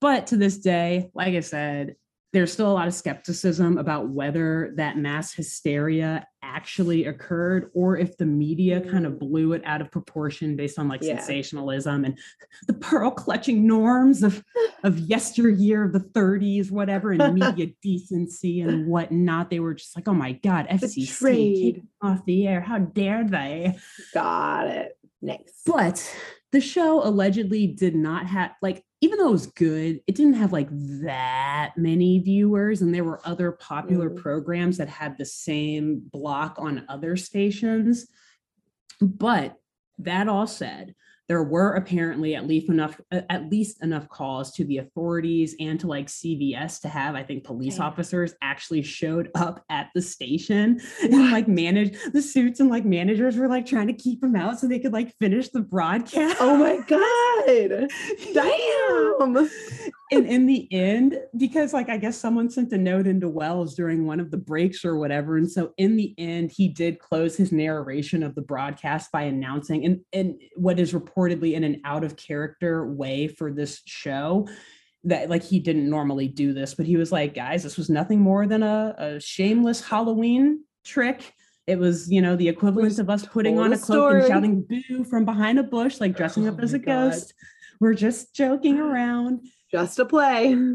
[0.00, 1.96] But to this day, like I said,
[2.32, 8.16] there's still a lot of skepticism about whether that mass hysteria actually occurred or if
[8.18, 9.18] the media kind of mm.
[9.18, 11.18] blew it out of proportion based on like Yeah.
[11.18, 12.18] sensationalism and
[12.66, 14.42] the pearl clutching norms of
[14.82, 20.08] of yesteryear of the 30s whatever and media decency and whatnot they were just like
[20.08, 21.82] oh my god fcc trade.
[22.02, 23.76] off the air how dare they
[24.12, 24.98] Got it.
[25.22, 25.62] Nice.
[25.64, 26.14] but
[26.52, 30.52] the show allegedly did not have like even though it was good, it didn't have
[30.52, 30.68] like
[31.02, 34.16] that many viewers, and there were other popular Mm.
[34.16, 38.06] programs that had the same block on other stations.
[39.00, 39.56] But
[39.98, 40.94] that all said,
[41.28, 45.86] there were apparently at least enough at least enough calls to the authorities and to
[45.86, 47.86] like CBS to have I think police Damn.
[47.86, 53.36] officers actually showed up at the station and like manage the suits and like managers
[53.36, 56.36] were like trying to keep them out so they could like finish the broadcast.
[56.40, 57.88] Oh my god.
[58.34, 59.48] Damn.
[60.12, 64.06] And in the end, because like I guess someone sent a note into Welles during
[64.06, 65.36] one of the breaks or whatever.
[65.36, 69.84] And so in the end, he did close his narration of the broadcast by announcing
[69.84, 74.46] and, and what is reportedly in an out of character way for this show.
[75.04, 78.20] That like he didn't normally do this, but he was like, guys, this was nothing
[78.20, 81.32] more than a, a shameless Halloween trick.
[81.68, 84.62] It was, you know, the equivalent of us putting on a a cloak and shouting
[84.62, 87.10] boo from behind a bush, like dressing Oh up as a God.
[87.10, 87.34] ghost
[87.80, 89.46] we're just joking around.
[89.70, 90.56] Just a play.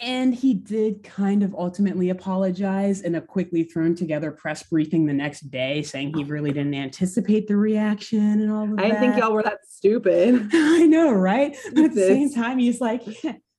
[0.00, 5.12] And he did kind of ultimately apologize in a quickly thrown together press briefing the
[5.12, 9.16] next day, saying he really didn't anticipate the reaction and all of I didn't think
[9.16, 10.50] y'all were that stupid.
[10.52, 11.56] I know, right?
[11.74, 13.02] But at the same time, he's like,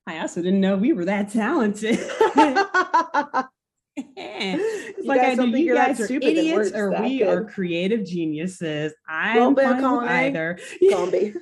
[0.08, 2.00] I also didn't know we were that talented.
[2.00, 2.15] it's
[5.08, 8.93] like guys I think You guys are stupid, idiots, or that we are creative geniuses.
[9.08, 10.58] I Well, am Bill fine with Conway, either.
[10.89, 11.34] Zombie.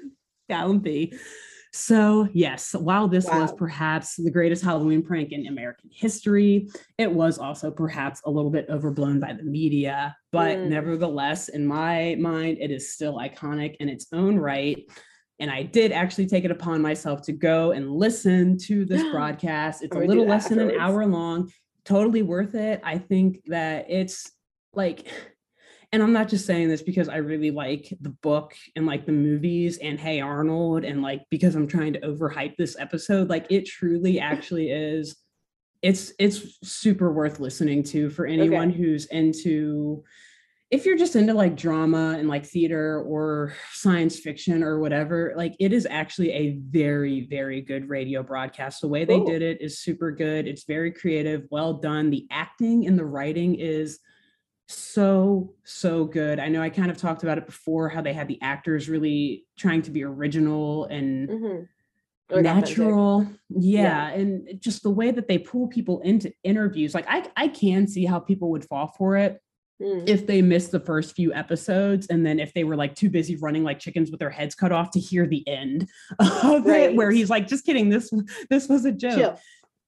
[0.50, 1.14] Gallon B.
[1.78, 7.38] So, yes, while this was perhaps the greatest Halloween prank in American history, it was
[7.38, 10.18] also perhaps a little bit overblown by the media.
[10.32, 10.70] But Mm.
[10.70, 14.90] nevertheless, in my mind, it is still iconic in its own right.
[15.40, 19.84] And I did actually take it upon myself to go and listen to this broadcast.
[19.84, 21.52] It's a little less than an hour long,
[21.86, 22.82] totally worth it.
[22.84, 24.32] I think that it's
[24.74, 25.08] like,
[25.92, 29.14] and I'm not just saying this because I really like the book and like the
[29.14, 33.30] movies and Hey Arnold and like because I'm trying to overhype this episode.
[33.30, 35.16] Like it truly actually is.
[35.82, 40.04] It's it's super worth listening to for anyone who's into
[40.70, 45.56] if you're just into like drama and like theater or science fiction or whatever, like
[45.60, 48.82] it is actually a very, very good radio broadcast.
[48.82, 49.28] The way they Cool.
[49.28, 50.46] did it is super good.
[50.46, 52.10] It's very creative, well done.
[52.10, 54.00] The acting and the writing is
[54.68, 56.40] so, so good.
[56.40, 59.46] I know I kind of talked about it before how they had the actors really
[59.58, 61.68] trying to be original and Mhm.
[62.30, 64.10] Natural yeah.
[64.10, 64.10] Yeah.
[64.10, 68.04] and just the way that they pull people into interviews like i i can see
[68.04, 69.42] how people would fall for it
[69.82, 70.10] Mm.
[70.10, 73.36] if they missed the first few episodes and then if they were like too busy
[73.38, 75.88] running like chickens with their heads cut off to hear the end
[76.20, 78.12] of it where he's like just kidding this
[78.50, 79.40] this was a joke Chill.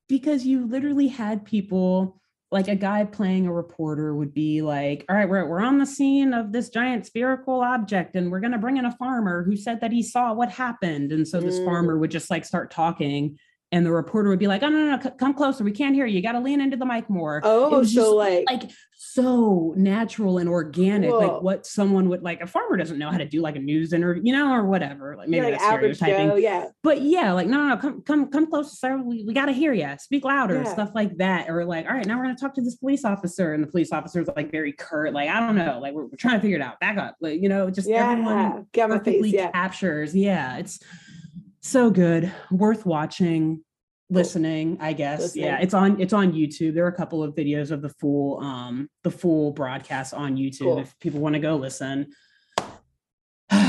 [0.08, 5.16] because you literally had people like a guy playing a reporter would be like all
[5.16, 8.58] right we're, we're on the scene of this giant spherical object and we're going to
[8.58, 11.12] bring in a farmer who said that he saw what happened.
[11.12, 11.66] And so this Mm.
[11.66, 13.38] farmer would just like start talking
[13.72, 15.64] and the reporter would be like oh no no no c- come closer.
[15.64, 16.16] We can't hear you.
[16.18, 17.42] You got to lean into the mic more.
[17.44, 18.72] Oh, so just, like, like
[19.14, 21.20] so natural and organic Whoa.
[21.20, 23.94] like what someone would like a farmer doesn't know how to do like a news
[23.94, 26.66] interview you know or whatever like maybe like that's average stereotyping Joe, yeah.
[26.84, 28.98] but yeah, like no, no, no, come, come, come closer, sir.
[28.98, 29.90] We, we got to hear you.
[30.00, 30.72] Speak louder, Yeah.
[30.74, 31.50] stuff like that.
[31.50, 33.92] Or like, all right, now we're gonna talk to this police officer, and the police
[33.92, 36.62] officer's like very curt, like I don't know, like we're, we're trying to figure it
[36.62, 36.80] out.
[36.80, 38.62] Back up, like you know, just everyone Yeah.
[38.74, 39.06] Get my face.
[39.06, 39.52] perfectly Yeah.
[39.52, 40.16] captures.
[40.16, 40.80] Yeah, it's
[41.62, 43.64] so good, worth watching,
[44.10, 44.78] listening.
[44.80, 45.36] I guess.
[45.36, 46.74] Yeah, it's on it's on YouTube.
[46.74, 50.60] There are a couple of videos of the full um the full broadcast on YouTube
[50.62, 50.80] Cool.
[50.80, 52.08] if people want to go listen.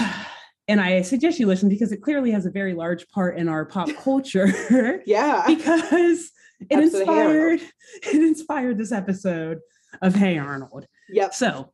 [0.69, 3.65] And I suggest you listen because it clearly has a very large part in our
[3.65, 5.43] pop culture Yeah.
[5.45, 7.61] because it of Hey inspired
[8.03, 9.59] it inspired this episode
[10.01, 10.87] of Hey Arnold.
[11.09, 11.35] Yep.
[11.35, 11.73] So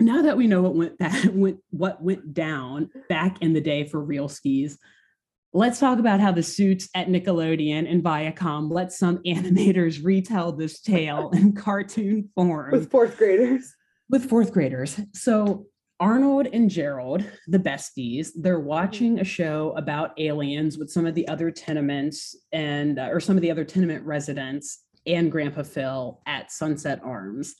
[0.00, 3.84] now that we know what went that went what went down back in the day
[3.84, 4.76] for real skis,
[5.52, 10.80] let's talk about how the suits at Nickelodeon and Viacom let some animators retell this
[10.80, 13.74] tale in cartoon form With fourth graders.
[14.08, 15.00] with fourth graders.
[15.14, 15.66] So
[15.98, 21.26] Arnold and Gerald, the besties, they're watching a show about aliens with some of the
[21.26, 26.52] other tenements and uh, or some of the other tenement residents and Grandpa Phil at
[26.52, 27.54] Sunset Arms.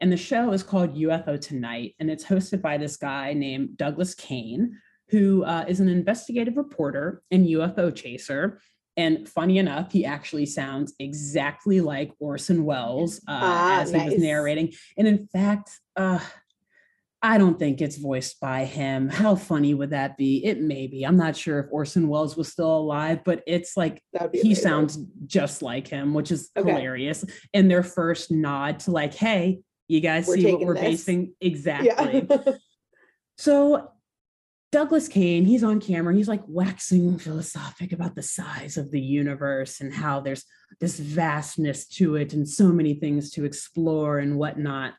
[0.00, 4.14] And the show is called UFO Tonight, and it's hosted by this guy named Douglas
[4.14, 4.76] Kane,
[5.10, 8.60] who uh, is an investigative reporter and UFO chaser.
[8.96, 14.18] And funny enough, he actually sounds exactly like Orson Welles uh, Ah, as he was
[14.18, 14.72] narrating.
[14.96, 16.18] And in fact, uh,
[17.22, 19.08] I don't think it's voiced by him.
[19.08, 20.44] How funny would that be?
[20.44, 21.04] It may be.
[21.04, 24.54] I'm not sure if Orson Welles was still alive, but it's like he amazing.
[24.54, 26.68] sounds just like him, which is Okay.
[26.70, 27.24] hilarious.
[27.54, 30.82] And their first nod to like, hey, you guys We're see what we're this.
[30.82, 32.26] basing exactly.
[32.28, 32.52] Yeah.
[33.40, 33.92] So
[34.70, 36.14] Douglas Kane, he's on camera.
[36.14, 40.44] He's like waxing philosophic about the size of the universe and how there's
[40.78, 44.94] this vastness to it and so many things to explore and whatnot.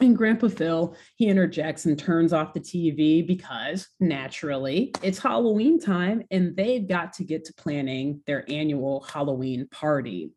[0.00, 6.22] And Grandpa Phil, he interjects and turns off the TV because naturally it's Halloween time
[6.30, 10.32] and they've got to get to planning their annual Halloween party.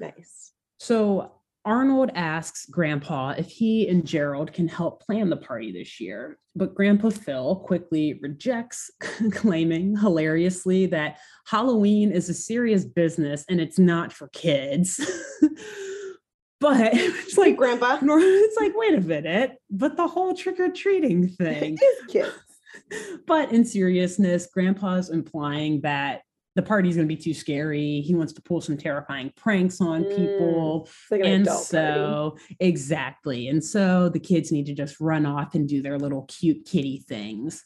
[0.00, 0.52] nice.
[0.78, 1.33] So
[1.64, 6.74] Arnold asks Grandpa if he and Gerald can help plan the party this year, but
[6.74, 8.90] Grandpa Phil quickly rejects,
[9.32, 14.96] claiming hilariously that Halloween is a serious business and it's not for kids.
[16.60, 17.98] but it's Like grandpa.
[18.02, 21.78] it's like, wait a minute, but the whole trick or treating thing.
[21.80, 23.22] It is kids.
[23.26, 26.22] but in seriousness, Grandpa's implying that
[26.54, 28.00] the party's going to be too scary.
[28.00, 30.88] He wants to pull some terrifying pranks on Mm, people.
[31.10, 31.66] Like an And adult party.
[31.70, 33.48] so, exactly.
[33.48, 37.04] And so the kids need to just run off and do their little cute kitty
[37.08, 37.64] things.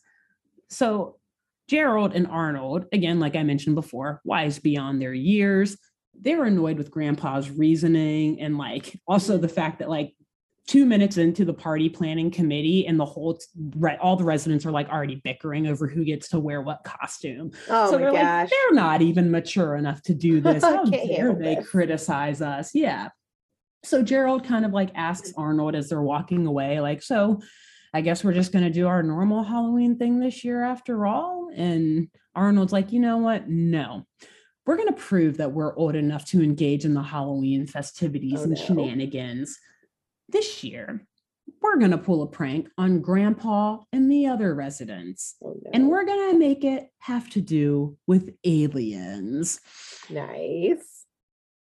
[0.71, 1.17] So,
[1.69, 5.77] Gerald and Arnold, again, like I mentioned before, wise beyond their years,
[6.19, 10.15] they're annoyed with grandpa's reasoning and like also the fact that like
[10.69, 13.39] two minutes into the party planning committee and the whole
[14.01, 17.51] all the residents are like already bickering over who gets to wear what costume.
[17.71, 18.23] Oh so my they're gosh.
[18.43, 20.63] Like they're not even mature enough to do this.
[20.63, 21.69] How dare they this.
[21.69, 22.75] criticize us.
[22.75, 23.09] Yeah.
[23.83, 27.41] So gerald kind of like asks arnold as they're walking away like so
[27.95, 31.49] i guess we're just going to do our normal halloween thing this year after all?
[31.55, 33.49] And arnold's like you know what?
[33.49, 34.07] No.
[34.67, 38.43] We're going to prove that we're old enough to engage in the halloween festivities Oh,
[38.43, 38.61] and no.
[38.63, 39.59] shenanigans
[40.29, 41.07] this year
[41.63, 45.71] we're going to pull a prank on grandpa and the other residents Oh, no.
[45.73, 49.59] and we're going to make it have to do with aliens.
[50.11, 51.05] nice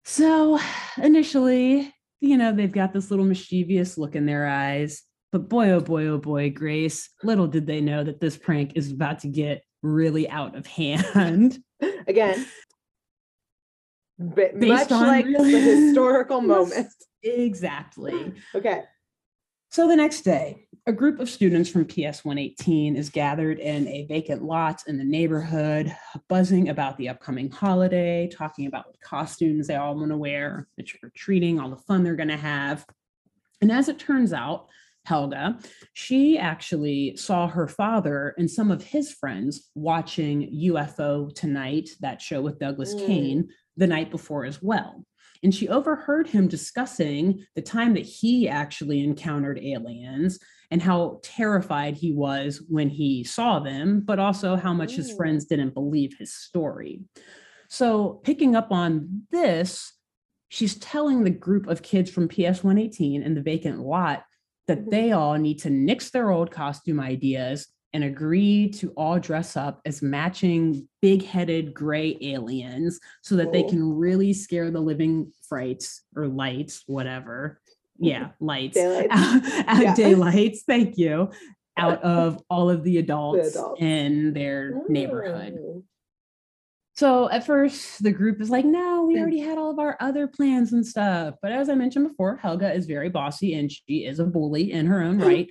[0.05, 0.59] So
[0.97, 5.03] initially, you know, they've got this little mischievous look in their eyes.
[5.31, 8.91] But boy, oh boy, oh boy, Grace, little did they know that this prank is
[8.91, 11.59] about to get really out of hand.
[12.09, 12.47] again
[14.19, 16.89] but Based much like really- the historical moment
[17.23, 18.33] exactly.
[18.55, 18.83] okay
[19.71, 24.07] So the next day, a group of students from PS 118 is gathered in a
[24.07, 25.95] vacant lot in the neighborhood,
[26.29, 30.83] buzzing about the upcoming holiday, talking about what costumes they all want to wear, the
[30.83, 32.87] trick or treating, all the fun they're going to have.
[33.61, 34.69] And as it turns out,
[35.05, 35.59] Helga,
[35.95, 42.41] she actually saw her father and some of his friends watching UFO Tonight, that show
[42.41, 43.07] with Douglas Mm.
[43.07, 45.05] Kane, the night before as well.
[45.43, 50.39] And she overheard him discussing the time that he actually encountered aliens
[50.71, 55.17] and how terrified he was when he saw them, but also how much his Mm.
[55.17, 57.01] friends didn't believe his story.
[57.69, 59.93] So, picking up on this,
[60.49, 64.25] she's telling the group of kids from PS 118 in the vacant lot
[64.67, 64.91] that Mhm.
[64.91, 69.81] they all need to nix their old costume ideas and agree to all dress up
[69.87, 76.03] as matching big headed gray aliens so that they can really scare the living frights
[76.15, 77.61] or lights, whatever.
[77.99, 78.75] Yeah, lights.
[78.77, 79.09] Daylights.
[79.13, 79.95] out- Yeah.
[79.95, 81.31] daylights, thank you.
[81.81, 83.81] Out of all of the adults, adults.
[83.81, 85.55] in their neighborhood.
[85.55, 85.83] Mm.
[86.97, 90.27] So at first, the group is like, no, we already had all of our other
[90.27, 91.37] plans and stuff.
[91.41, 94.87] But as I mentioned before, Helga is very bossy and she is a bully in
[94.87, 95.49] her own right.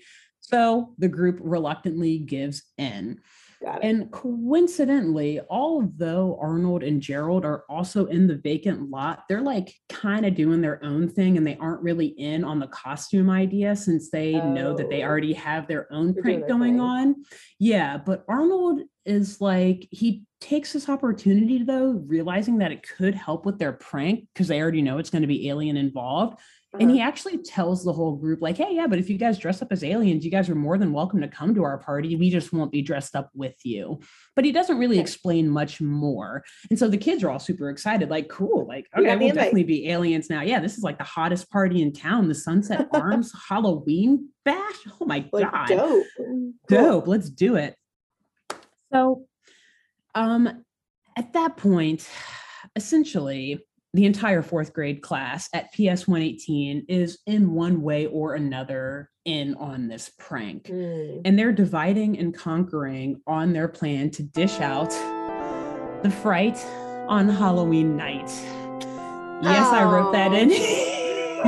[0.49, 3.19] So the group reluctantly gives in.
[3.81, 10.25] And coincidentally, although Arnold and Gerald are also in the vacant lot, they're like kind
[10.25, 14.09] of doing their own thing and they aren't really in on the costume idea since
[14.09, 15.07] they know that they Oh.
[15.07, 16.79] already have their own prank going thing.
[16.79, 17.15] on.
[17.59, 23.45] Yeah, but Arnold is like, he takes this opportunity though, realizing that it could help
[23.45, 26.39] with their prank because they already know it's going to be alien involved.
[26.79, 26.93] And Uh-huh.
[26.95, 29.71] he actually tells the whole group, like, hey, yeah, but if you guys dress up
[29.71, 32.15] as aliens, you guys are more than welcome to come to our party.
[32.15, 33.99] We just won't be dressed up with you.
[34.35, 35.01] But he doesn't really Okay.
[35.01, 36.43] explain much more.
[36.69, 39.35] And so the kids are all super excited, like, cool, like, okay, we'll invite.
[39.35, 40.41] definitely be aliens now.
[40.41, 44.75] Yeah, this is like the hottest party in town, the Sunset Arms Halloween bash.
[45.01, 46.53] Oh my like God dope Cool.
[46.69, 47.75] dope let's do it
[48.93, 49.25] so
[50.15, 50.63] um
[51.17, 52.07] at that point
[52.75, 53.65] essentially
[53.97, 59.55] the entire fourth grade class at ps 118 is in one way or another in
[59.55, 61.21] on this prank Mm.
[61.25, 64.91] and they're dividing and conquering on their plan to dish out
[66.03, 66.63] the fright
[67.09, 68.29] on halloween night
[69.41, 70.51] yes i wrote that in.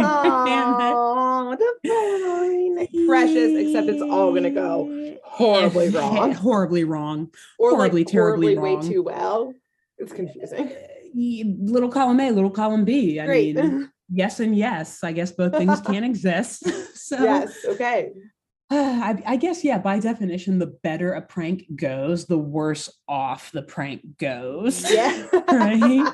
[0.02, 6.34] Oh, the precious, except it's all gonna go horribly wrong.
[6.34, 7.30] horribly wrong
[7.60, 8.82] Or horribly, like terribly horribly wrong.
[8.88, 9.54] way too well.
[9.97, 10.72] It's confusing.
[11.14, 13.20] Little column A, little column B.
[13.20, 13.55] I Great.
[13.55, 15.03] mean, yes and yes.
[15.03, 16.64] I guess both things can exist.
[16.95, 17.53] so, yes.
[17.68, 18.12] Okay.
[18.72, 23.64] I, I guess, yeah, by definition, the better a prank goes, the worse off the
[23.64, 24.91] prank goes.
[24.91, 25.28] Yeah.
[25.51, 26.14] right?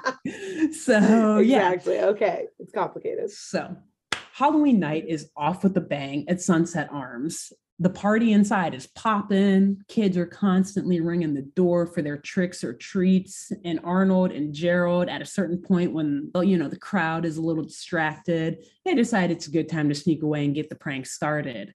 [0.71, 1.71] So, yeah.
[1.71, 1.99] Exactly.
[1.99, 2.45] Okay.
[2.59, 3.29] It's complicated.
[3.31, 3.75] So,
[4.33, 7.51] Halloween night is off with a bang at Sunset Arms.
[7.79, 9.81] The party inside is popping.
[9.89, 13.51] Kids are constantly ringing the door for their tricks or treats.
[13.65, 17.41] And Arnold and Gerald, at a certain point, when you know the crowd is a
[17.41, 21.05] little distracted, they decide it's a good time to sneak away and get the prank
[21.05, 21.73] started.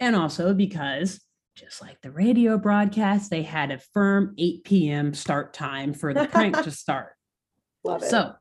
[0.00, 1.20] And also because,
[1.54, 5.14] just like the radio broadcast, they had a firm 8 p.m.
[5.14, 7.12] start time for the prank to start.
[7.84, 8.10] Love it.
[8.10, 8.34] So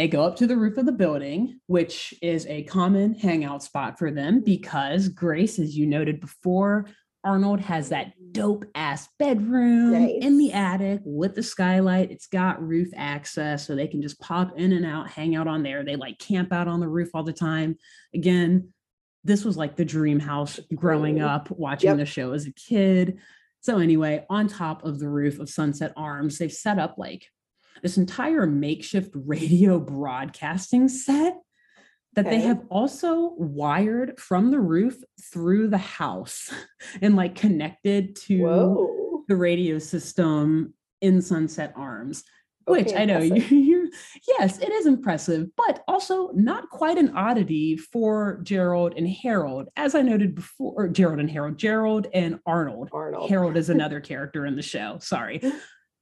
[0.00, 3.98] they go up to the roof of the building, which is a common hangout spot
[3.98, 6.86] for them because Grace, as you noted before,
[7.22, 12.10] Arnold has that dope ass bedroom in the attic with the skylight.
[12.10, 15.62] It's got roof access, so they can just pop in and out, hang out on
[15.62, 15.84] there.
[15.84, 17.76] They like camp out on the roof all the time.
[18.14, 18.72] Again,
[19.22, 21.98] this was like the dream house growing up, watching Yep.
[21.98, 23.18] the show as a kid.
[23.60, 27.26] So, anyway, on top of the roof of Sunset Arms, they've set up like
[27.82, 31.34] this entire makeshift radio broadcasting set
[32.14, 34.96] that they have also wired from the roof
[35.32, 36.52] through the house
[37.02, 39.24] and like connected to Whoa.
[39.28, 42.24] the radio system in Sunset Arms.
[42.66, 43.50] Which Okay, I know impressive.
[43.52, 43.86] you're,
[44.28, 49.68] yes, it is impressive, but also not quite an oddity for Gerald and Harold.
[49.76, 52.90] As I noted before, or Gerald and Harold, Gerald and Arnold.
[52.92, 53.30] Arnold.
[53.30, 54.98] Harold is another character in the show.
[55.00, 55.40] Sorry.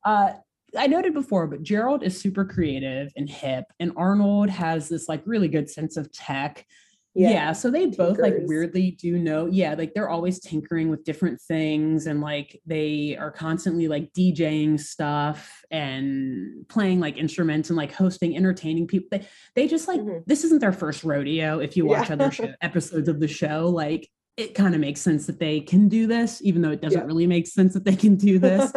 [0.04, 0.32] Uh,
[0.76, 5.22] I noted before, but Gerald is super creative and hip, and Arnold has this like
[5.26, 6.66] really good sense of tech.
[7.14, 7.52] Yeah.
[7.52, 9.46] so they both like weirdly do know.
[9.46, 14.78] Yeah, like they're always tinkering with different things, and like they are constantly like DJing
[14.78, 19.08] stuff and playing like instruments and like hosting, entertaining people.
[19.10, 20.24] They they just like Mhm.
[20.26, 21.58] this isn't their first rodeo.
[21.58, 22.14] If you watch Yeah.
[22.14, 24.08] other show, episodes of the show, like
[24.38, 27.06] it kind of makes sense that they can do this, even though it doesn't Yeah.
[27.06, 28.72] really make sense that they can do this.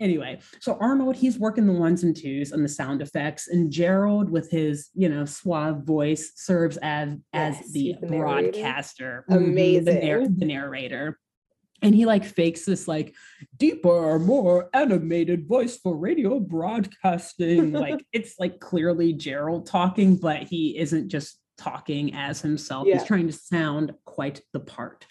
[0.00, 4.30] anyway, so Arnold, he's working the ones and twos and the sound effects, and Gerald,
[4.30, 10.16] with his you know suave voice, serves as as the the broadcaster, Mhm, the, nar-
[10.18, 10.38] Amazing.
[10.38, 11.18] the narrator.
[11.84, 13.12] And he like fakes this like
[13.58, 17.72] deeper, more animated voice for radio broadcasting.
[17.72, 22.86] like it's like clearly Gerald talking, but he isn't just talking as himself.
[22.86, 22.98] Yeah.
[22.98, 25.06] He's trying to sound quite the part.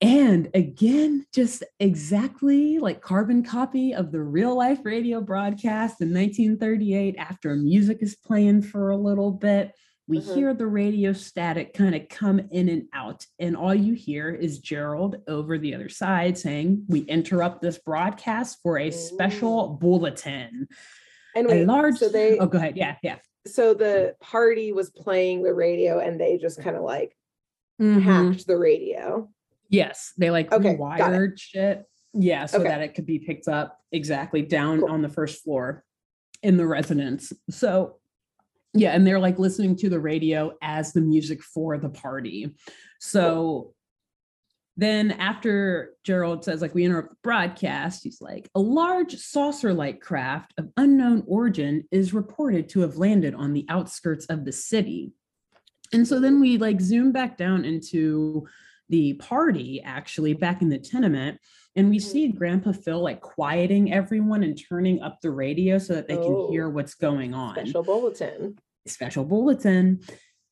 [0.00, 7.14] And again, just exactly like carbon copy of the real life radio broadcast in 1938
[7.18, 9.72] after music is playing for a little bit.
[10.08, 10.34] We Mhm.
[10.34, 14.58] hear the radio static kind of come in and out, and all you hear is
[14.58, 20.66] Gerald over the other side saying, We interrupt this broadcast for a special bulletin.
[21.36, 22.76] and A large, so they oh, go ahead.
[22.76, 23.18] Yeah, yeah.
[23.46, 27.16] So the party was playing the radio and they just kind of like
[27.80, 28.02] Mhm.
[28.02, 29.28] hacked the radio.
[29.68, 31.84] Yes, they like Okay, rewired shit.
[32.12, 32.68] Yeah, so Okay.
[32.68, 34.90] that it could be picked up exactly down Cool.
[34.90, 35.84] on the first floor
[36.42, 37.32] in the residence.
[37.50, 37.98] So
[38.74, 42.54] yeah, and they're like listening to the radio as the music for the party.
[43.00, 43.74] So
[44.76, 50.54] then after Gerald says like we interrupt the broadcast, he's like a large saucer-like craft
[50.58, 55.12] of unknown origin is reported to have landed on the outskirts of the city.
[55.92, 58.46] And so then we like zoom back down into
[58.88, 61.38] the party actually back in the tenement
[61.76, 62.02] and we Mhm.
[62.02, 66.24] see grandpa phil like quieting everyone and turning up the radio so that they can
[66.26, 66.50] Oh.
[66.50, 68.58] hear what's going on Special bulletin.
[68.86, 70.00] special bulletin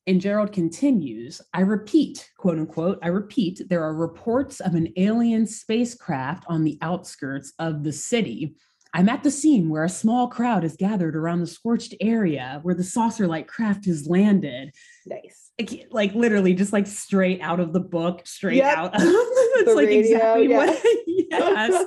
[0.07, 5.45] and gerald continues i repeat quote unquote i repeat there are reports of an alien
[5.45, 8.55] spacecraft on the outskirts of the city
[8.93, 12.75] i'm at the scene where a small crowd is gathered around the scorched area where
[12.75, 14.71] the saucer like craft has landed
[15.05, 15.49] Nice.
[15.57, 18.77] Can't- like literally just like straight out of the book, straight Yep.
[18.77, 18.91] out.
[18.95, 20.57] it's The like radio, exactly yeah.
[20.57, 21.85] what yes.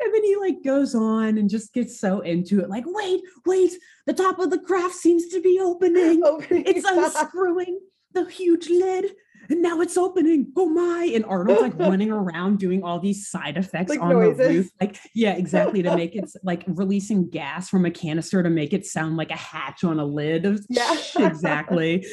[0.00, 3.72] And then he like goes on and just gets so into it, like, wait, wait,
[4.06, 6.22] the top of the craft seems to be opening.
[6.24, 7.80] Opening It's unscrewing
[8.12, 9.14] the huge lid.
[9.48, 10.52] And now it's opening.
[10.56, 11.10] Oh my.
[11.14, 14.70] And Arnold's like running around doing all these side effects Like on the roof.
[14.80, 15.82] Like, yeah, exactly.
[15.82, 19.36] To make it like releasing gas from a canister to make it sound like a
[19.36, 20.60] hatch on a lid.
[20.68, 20.96] Yeah.
[21.18, 22.06] exactly.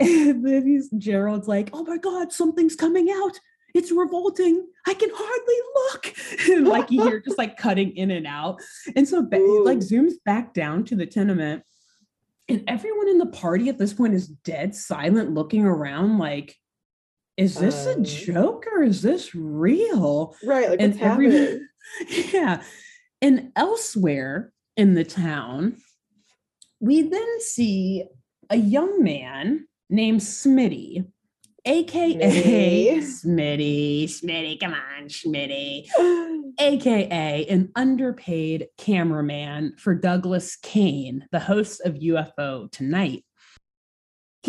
[0.00, 3.38] And then he's Gerald's like, oh my God, something's coming out.
[3.74, 4.66] It's revolting.
[4.86, 6.14] I can hardly look.
[6.48, 8.60] And like you hear just like cutting in and out.
[8.96, 11.62] And so like zooms back down to the tenement.
[12.48, 16.56] And everyone in the party at this point is dead silent, looking around like,
[17.38, 20.34] is this a Um, joke or is this real?
[20.44, 20.68] right.
[20.68, 21.68] Like and what's every happening?
[22.34, 22.62] yeah
[23.22, 25.78] and elsewhere in the town
[26.80, 28.04] we then see
[28.50, 31.06] a young man named smitty
[31.64, 35.86] aka smitty smitty come on smitty
[36.60, 43.24] aka an underpaid cameraman for douglas kane the host of ufo tonight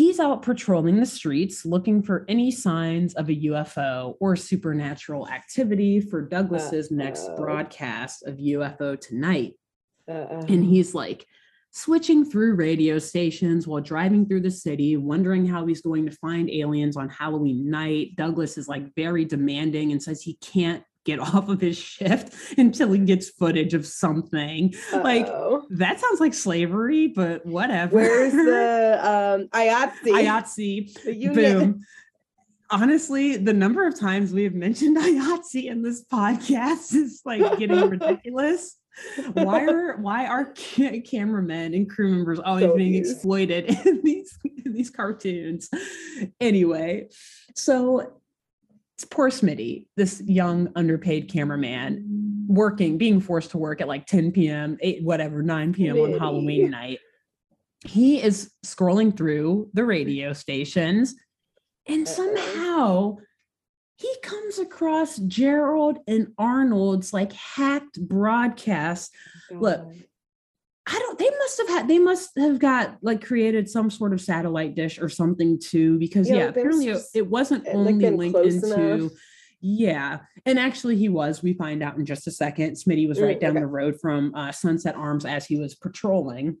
[0.00, 6.00] He's out patrolling the streets looking for any signs of a UFO or supernatural activity
[6.00, 7.36] for Douglas's next Uh-oh.
[7.36, 9.58] broadcast of UFO Tonight.
[10.08, 11.26] Uh, And he's like
[11.70, 16.48] switching through radio stations while driving through the city, wondering how he's going to find
[16.48, 18.16] aliens on Halloween night.
[18.16, 22.92] Douglas is like very demanding and says he can't get off of his shift until
[22.92, 24.74] he gets footage of something.
[24.92, 25.66] like, uh-oh.
[25.70, 27.96] That sounds like slavery, but whatever.
[27.96, 30.12] where's the um IATSE?
[30.12, 31.02] IATSE?
[31.04, 31.34] the unit?
[31.34, 31.80] Boom.
[32.72, 37.88] Honestly, the number of times we have mentioned IATSE in this podcast is like getting
[37.88, 38.76] ridiculous.
[39.32, 44.38] Why are why are ca- cameramen and crew members always So being exploited in these
[44.64, 45.70] in these cartoons?
[46.40, 47.08] Anyway,
[47.54, 48.19] so
[49.04, 54.76] poor Smitty, this young underpaid cameraman working, being forced to work at like 10 p.m.,
[54.80, 55.98] 8, whatever, 9 p.m.
[55.98, 56.98] on Halloween night.
[57.86, 61.14] He is scrolling through the radio stations
[61.86, 63.16] and somehow
[63.96, 69.14] he comes across Gerald and Arnold's like hacked broadcast.
[69.50, 70.04] Look, God.
[70.86, 74.20] I don't, they must have had, they must have got like created some sort of
[74.20, 78.10] satellite dish or something too, because Yeah, yeah, like, apparently it, it wasn't eh, only
[78.10, 79.12] linked into, enough.
[79.60, 80.20] yeah.
[80.46, 82.72] And actually he was, we find out in just a second.
[82.76, 83.60] Smitty was right Mm, down okay.
[83.60, 86.56] the road from uh, Sunset Arms as he was patrolling.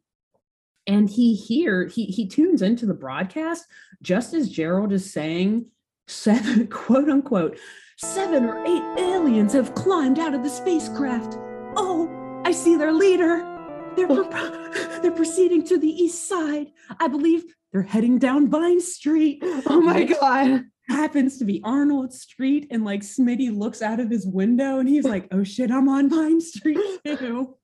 [0.86, 3.64] And he here he he tunes into the broadcast
[4.02, 5.66] just as Gerald is saying
[6.08, 7.58] seven quote unquote
[7.98, 11.36] seven or eight aliens have climbed out of the spacecraft.
[11.76, 12.08] Oh,
[12.44, 13.49] I see their leader.
[13.96, 16.68] They're pro- they're proceeding to the east side.
[16.98, 19.38] I believe they're heading down Vine Street.
[19.66, 20.64] Oh my god.
[20.88, 25.04] Happens to be Arnold Street, and like Smitty looks out of his window and he's
[25.04, 27.56] like, "Oh shit, I'm on Vine Street too."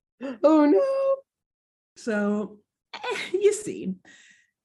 [0.45, 1.17] Oh no.
[1.97, 2.59] So
[2.95, 3.95] eh, you see,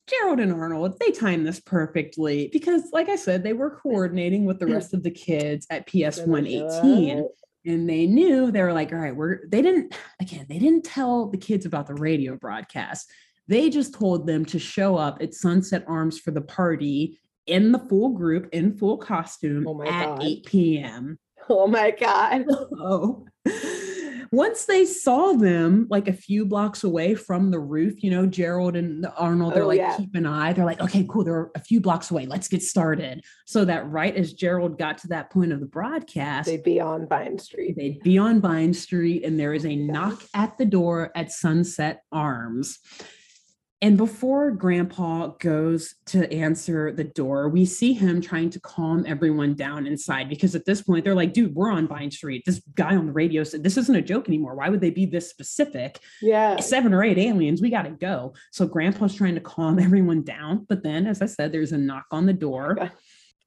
[0.07, 4.59] Gerald and Arnold, they timed this perfectly because, like I said, they were coordinating with
[4.59, 7.27] the rest of the kids at PS 118.
[7.65, 11.27] And they knew they were like, all right, we're they didn't again, they didn't tell
[11.27, 13.09] the kids about the radio broadcast.
[13.47, 17.79] They just told them to show up at Sunset Arms for the party in the
[17.79, 20.23] full group, in full costume Oh my at God.
[20.23, 21.19] 8 p.m.
[21.49, 22.45] Oh my god.
[22.79, 23.25] Oh.
[24.33, 28.77] Once they saw them like a few blocks away from the roof, you know, Gerald
[28.77, 29.97] and Arnold, they're Oh, like, yeah.
[29.97, 30.53] keep an eye.
[30.53, 31.25] They're like, okay, cool.
[31.25, 32.25] They're a few blocks away.
[32.25, 33.25] Let's get started.
[33.45, 37.07] So that right as Gerald got to that point of the broadcast, They'd be on
[37.09, 37.75] Vine Street.
[37.75, 41.31] they'd be on Vine Street and there is a my knock at the door at
[41.31, 42.79] Sunset Arms.
[43.83, 49.55] And before Grandpa goes to answer the door, we see him trying to calm everyone
[49.55, 52.43] down inside because at this point they're like, dude, we're on Vine Street.
[52.45, 54.53] This guy on the radio said this isn't a joke anymore.
[54.53, 55.99] Why would they be this specific?
[56.21, 56.59] Yeah.
[56.59, 58.35] Seven or eight aliens, we got to go.
[58.51, 60.67] So Grandpa's trying to calm everyone down.
[60.69, 62.75] But then, as I said, there's a knock on the door.
[62.75, 62.91] God.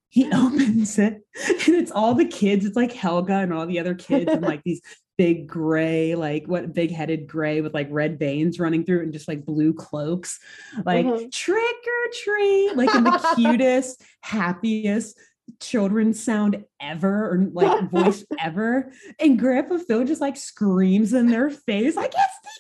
[0.09, 1.22] He opens it
[1.66, 2.64] and it's all the kids.
[2.64, 4.80] It's like Helga and all the other kids and like these
[5.16, 9.12] big gray, like what big headed gray with like red veins running through it and
[9.12, 10.40] just like blue cloaks,
[10.84, 11.30] like Mhm.
[11.32, 15.18] trick or treat, like in the cutest, happiest
[15.60, 18.90] children's sound ever or like voice ever.
[19.20, 22.50] And Grandpa Phil just like screams in their face, like it's the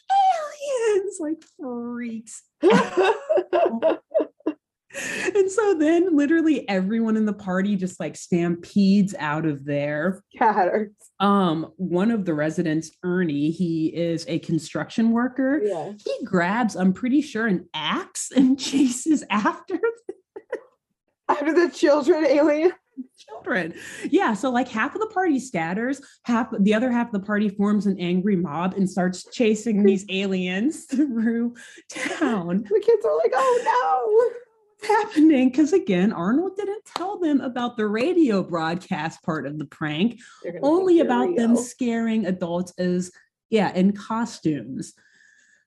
[1.00, 2.42] aliens, like freaks
[5.34, 10.22] and so then literally everyone in the party just like stampedes out of there.
[10.36, 10.90] Catters.
[11.20, 15.60] Um, one of the residents, Ernie, he is a construction worker.
[15.62, 15.92] Yeah.
[16.04, 20.58] He grabs, I'm pretty sure, an axe and chases after the
[21.28, 22.72] After the children alien.
[23.16, 23.74] children.
[24.10, 27.48] Yeah, so like half of the party scatters, half the other half of the party
[27.48, 31.54] forms an angry mob and starts chasing these aliens through
[31.90, 32.62] town.
[32.68, 34.32] The kids are like, oh
[34.84, 40.12] happening because again arnold didn't tell them about the radio broadcast part of the prank
[40.12, 40.16] no.
[40.42, 43.10] They're gonna think only about them scaring adults as
[43.50, 44.94] yeah in costumes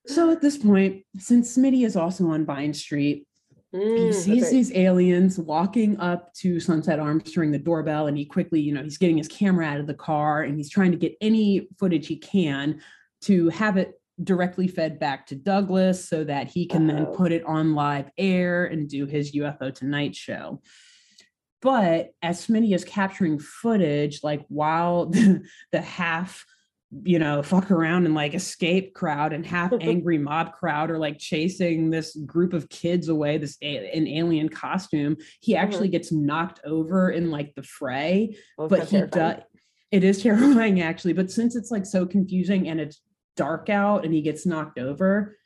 [0.06, 3.28] so at this point since smitty is also on vine street
[3.74, 4.52] Mm, he sees right.
[4.52, 8.74] these aliens walking up to sunset arms to ring the doorbell and he quickly you
[8.74, 11.68] know he's getting his camera out of the car and he's trying to get any
[11.78, 12.80] footage he can
[13.22, 17.16] to have it directly fed back to douglas so that he can then Uh-oh.
[17.16, 20.62] put it on live air and do his ufo tonight show.
[21.62, 26.46] But as smitty is capturing footage like while the, the half
[27.04, 31.20] you know fuck around and like escape crowd and half angry mob crowd are like
[31.20, 35.64] chasing this group of kids away this a- an alien costume he mm-hmm.
[35.66, 38.38] actually gets knocked over in like the fray.
[38.58, 39.42] Oh, that's but he does
[39.92, 41.14] it is terrifying actually.
[41.14, 43.02] But since it's like so confusing and it's
[43.38, 45.38] dark out and he gets knocked over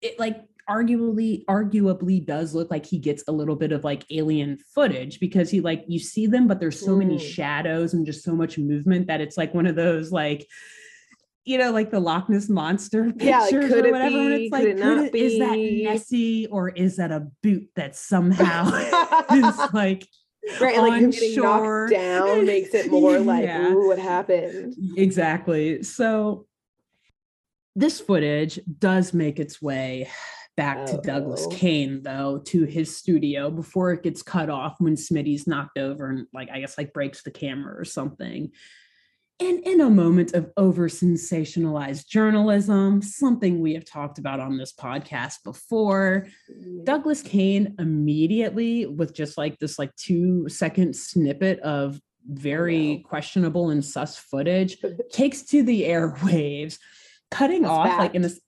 [0.00, 4.56] it like arguably arguably does look like he gets a little bit of like alien
[4.74, 7.20] footage because he like you see them but there's so many Mm.
[7.20, 10.46] shadows and just so much movement that it's like one of those like
[11.44, 14.28] you know like the Loch Ness monster Yeah, like, pictures could or it whatever and
[14.28, 14.44] be?
[14.46, 15.56] it's Could like it not is that?
[15.58, 18.70] Nessie or is that a boot that somehow
[19.34, 20.06] is like
[20.60, 23.72] right, and, like him getting knocked down makes it more like, Yeah.
[23.72, 24.74] ooh, what happened?
[24.96, 25.82] Exactly.
[25.82, 26.46] So
[27.76, 30.08] this footage does make its way
[30.56, 31.50] back to Douglas oh.
[31.50, 36.26] Kane, though, to his studio before it gets cut off when Smitty's knocked over and,
[36.32, 38.50] like, I guess, like breaks the camera or something.
[39.40, 44.74] And in a moment of over sensationalized journalism, something we have talked about on this
[44.74, 46.84] podcast before, mm.
[46.84, 53.08] Douglas Kane immediately, with just like this like two second snippet of very no.
[53.08, 54.76] questionable and sus footage
[55.10, 56.78] takes to the airwaves,
[57.30, 58.40] cutting As off like in this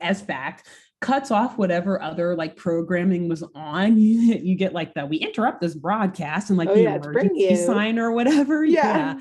[0.00, 0.66] as fact,
[1.00, 3.98] cuts off whatever other like programming was on.
[3.98, 7.56] You, you get like the we interrupt this broadcast and like Oh, the yeah, emergency
[7.56, 8.64] sign or whatever.
[8.64, 9.20] Yeah.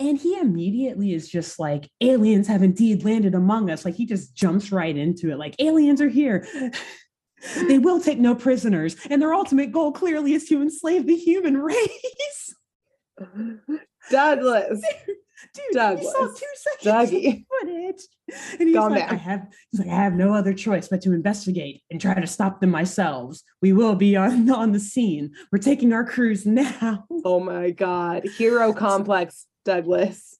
[0.00, 3.84] And he immediately is just like, aliens have indeed landed among us.
[3.84, 5.38] Like he just jumps right into it.
[5.38, 6.46] Like aliens are here.
[7.66, 8.96] they will take no prisoners.
[9.10, 12.54] And their ultimate goal clearly is to enslave the human race.
[14.08, 14.80] Douglas.
[15.54, 16.40] Dude, you saw Douglas.
[16.40, 17.28] two seconds Dougie.
[17.28, 18.02] of footage.
[18.58, 19.10] And he's Calm like.
[19.10, 22.26] I have he's like, I have no other choice but to investigate and try to
[22.26, 23.38] stop them myself.
[23.62, 25.32] We will be on, on the scene.
[25.52, 27.04] We're taking our cruise now.
[27.24, 28.24] Oh my God.
[28.36, 30.36] Hero complex, Douglas.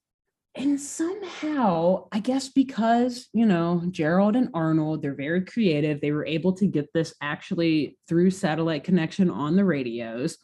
[0.55, 6.01] And somehow, I guess because, you know, Gerald and Arnold, they're very creative.
[6.01, 10.37] They were able to get this actually through satellite connection on the radios.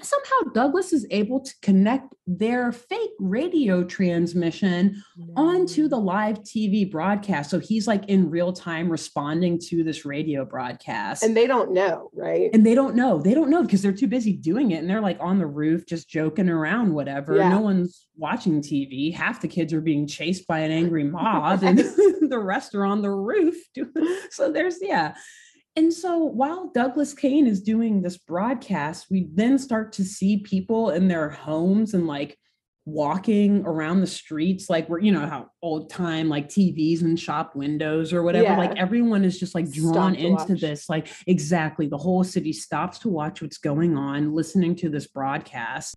[0.00, 5.02] Somehow, Douglas is able to connect their fake radio transmission
[5.36, 6.04] onto the mm.
[6.04, 7.50] live TV broadcast.
[7.50, 11.22] So he's like in real time responding to this radio broadcast.
[11.22, 12.50] And they don't know, right?
[12.52, 13.20] and they don't know.
[13.20, 14.78] They don't know because they're too busy doing it.
[14.78, 17.36] And they're like on the roof, just joking around, whatever.
[17.36, 17.48] Yeah.
[17.48, 19.14] No one's watching TV.
[19.14, 21.78] Half the kids are being chased by an angry mob, and
[22.30, 23.56] the rest are on the roof.
[23.74, 23.92] doing-
[24.30, 25.14] So there's, yeah.
[25.78, 30.90] And so while Douglas Kane is doing this broadcast, we then start to see people
[30.90, 32.36] in their homes and like
[32.84, 37.54] walking around the streets, like we're, you know, how old time like TVs and shop
[37.54, 38.56] windows or whatever.
[38.56, 40.60] Like everyone is just like drawn into watch.
[40.60, 40.88] this.
[40.88, 41.86] Like exactly.
[41.86, 45.94] The whole city stops to watch what's going on, listening to this broadcast.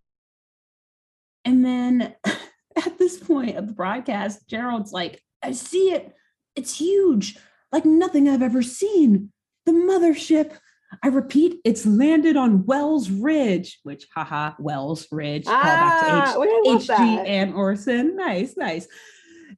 [1.44, 6.14] And then at this point of the broadcast, Gerald's like, I see it.
[6.56, 7.40] It's huge,
[7.72, 9.32] like nothing I've ever seen.
[9.66, 10.57] The mothership.
[11.03, 15.45] I repeat, it's landed on Wells Ridge, which, haha, Wells Ridge.
[15.45, 16.91] Call back to H- Ah, wait, H.G.
[17.28, 18.18] Ann Orson.
[18.18, 18.88] Nice, nice.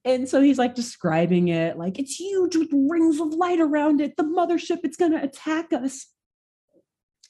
[0.06, 4.16] And so he's like describing it like it's huge with rings of light around it.
[4.16, 6.08] The mothership, it's going to attack us.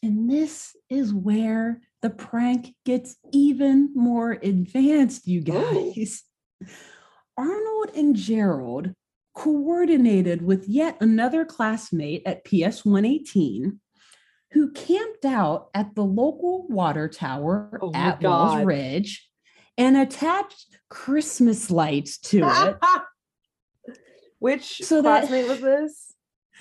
[0.01, 6.24] And this is where the prank gets even more advanced, you guys.
[7.38, 8.93] Arnold and Gerald
[9.34, 13.79] coordinated with yet another classmate at PS 118
[14.51, 18.65] who camped out at the local water tower Oh at Wells God.
[18.65, 19.27] Ridge
[19.77, 23.95] and attached Christmas lights to it.
[24.39, 26.12] Which So that- classmate was this?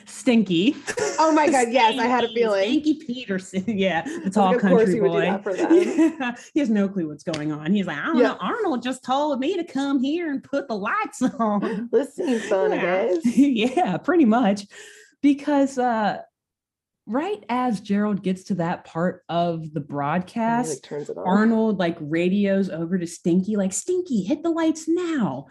[0.06, 0.76] Stinky.
[1.18, 2.68] Oh my God, yes, I had a feeling.
[2.82, 3.64] Stinky Peterson.
[3.82, 5.20] Yeah, the tall country he would do boy.
[5.22, 5.72] that for them.
[5.72, 7.72] Yeah, he has no clue what's going on.
[7.72, 8.36] He's like, I don't know.
[8.40, 11.88] Arnold just told me to come here and put the lights on.
[11.92, 13.06] This seems fun, yeah.
[13.06, 13.36] guess.
[13.36, 14.66] yeah, pretty much.
[15.22, 16.18] Because uh
[17.06, 21.16] right as Gerald gets to that part of the broadcast, like, turns it.
[21.18, 25.46] Arnold like radios over to Stinky, like, Stinky, hit the lights now.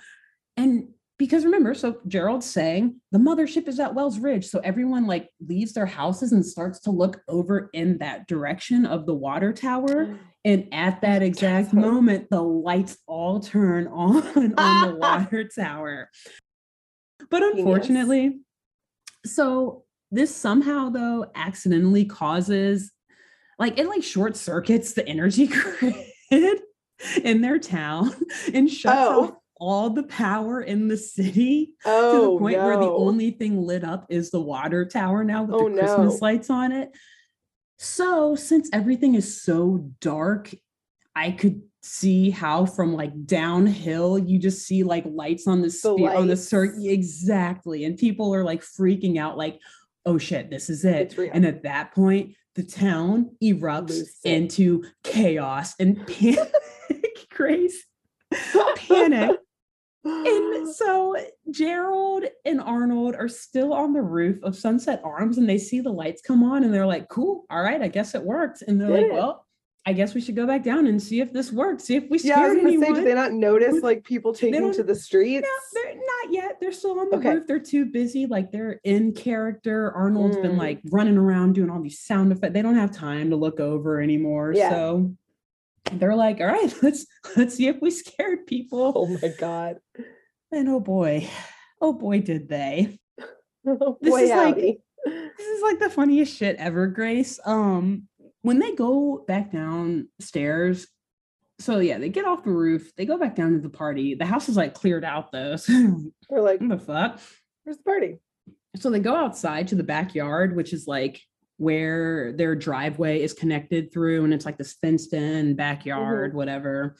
[0.58, 0.89] And
[1.22, 4.47] because remember, so Gerald's saying the mothership is at Wells Ridge.
[4.47, 9.05] So everyone like leaves their houses and starts to look over in that direction of
[9.05, 10.17] the water tower.
[10.43, 14.24] And at that exact moment, the lights all turn on
[14.57, 16.09] on the water tower.
[17.30, 18.39] But unfortunately,
[19.24, 22.91] so this somehow though accidentally causes
[23.59, 25.45] like it like short circuits the energy
[26.32, 26.61] grid
[27.24, 28.11] in their town
[28.55, 29.24] and shuts Oh.
[29.26, 33.62] off all the power in the city oh, to the point where the only thing
[33.62, 36.26] lit up is the water tower now with Oh, the Christmas no.
[36.26, 36.91] lights on it.
[37.78, 40.51] So, since everything is so dark,
[41.16, 46.14] I could see how from like downhill you just see like lights on the spear
[46.14, 49.59] on the circuit exactly and people are like freaking out like
[50.05, 51.18] oh shit this is it.
[51.18, 56.53] And at that point the town erupts into chaos and panic
[57.32, 57.84] grace
[58.76, 59.39] panic
[60.04, 61.16] and so
[61.52, 65.91] Gerald and Arnold are still on the roof of Sunset Arms and they see the
[65.91, 68.64] lights come on and they're like, cool, all right, I guess it worked.
[68.64, 69.14] And they're Did like, it.
[69.14, 69.45] well,
[69.84, 72.20] I guess we should go back down and see if this works, see if we
[72.20, 72.86] yeah, I was scared anyone.
[72.95, 75.47] say, did they not notice like people taking to the streets?
[75.74, 76.58] no, they're not yet.
[76.62, 77.34] They're still on the Okay.
[77.36, 77.47] roof.
[77.47, 78.28] They're too busy.
[78.28, 79.91] Like they're in character.
[79.93, 80.58] Arnold's been Mm.
[80.60, 82.54] like running around doing all these sound effects.
[82.54, 84.54] They don't have time to look over anymore.
[84.56, 84.70] Yeah.
[84.70, 85.16] So
[85.93, 88.93] they're like, all right, let's let's see if we scared people.
[88.95, 89.78] Oh my god.
[90.52, 91.30] And oh boy,
[91.80, 92.99] oh boy, did they.
[93.68, 97.39] Oh, This boy, is like- This is like the funniest shit ever, Grace.
[97.45, 98.08] Um,
[98.41, 100.88] when they go back downstairs,
[101.60, 104.16] so yeah, they get off the roof, they go back down to the party.
[104.16, 105.56] The house is like cleared out though.
[105.58, 107.20] So We're like, what the fuck?
[107.64, 108.18] where's the party?
[108.78, 111.22] So they go outside to the backyard, which is like
[111.58, 116.95] where their driveway is connected through, and it's like this fenced in backyard, whatever.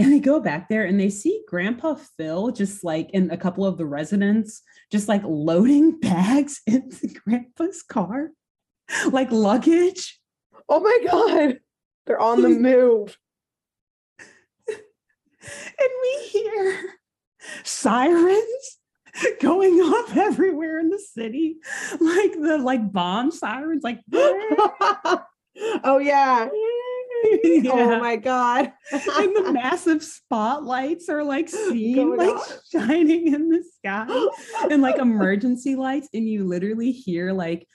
[0.00, 3.66] And they go back there and they see Grandpa Phil just like in a couple
[3.66, 8.30] of the residents, just like loading bags into Grandpa's car,
[9.10, 10.18] like luggage.
[10.68, 11.60] Oh my god.
[12.06, 13.18] They're on the move.
[15.42, 16.78] And we hear
[17.64, 18.78] sirens
[19.40, 21.56] going off everywhere in the city,
[21.98, 26.48] like the like bomb sirens, like oh yeah.
[27.44, 27.72] Yeah.
[27.74, 28.72] Oh my god.
[28.92, 32.42] and the massive spotlights are like seen Going like
[32.72, 34.06] shining in the sky
[34.70, 37.66] and like emergency lights and you literally hear like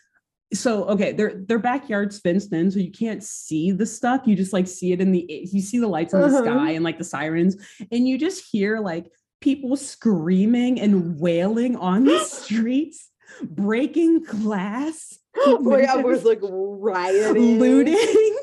[0.54, 4.54] so okay their their backyard's fenced in so you can't see the stuff you just
[4.54, 6.44] like see it in the you see the lights in the Uh-huh.
[6.44, 7.56] sky and like the sirens
[7.92, 9.08] and you just hear like
[9.42, 13.10] people screaming and wailing on the streets
[13.44, 17.60] breaking glass oh my god, windows, was like rioting.
[17.60, 18.38] looting,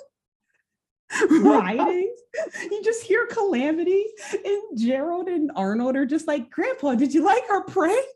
[1.30, 2.14] rioting.
[2.70, 7.42] You just hear calamity, and Gerald and Arnold are just like, "Grandpa, did you like
[7.50, 8.06] our prank?"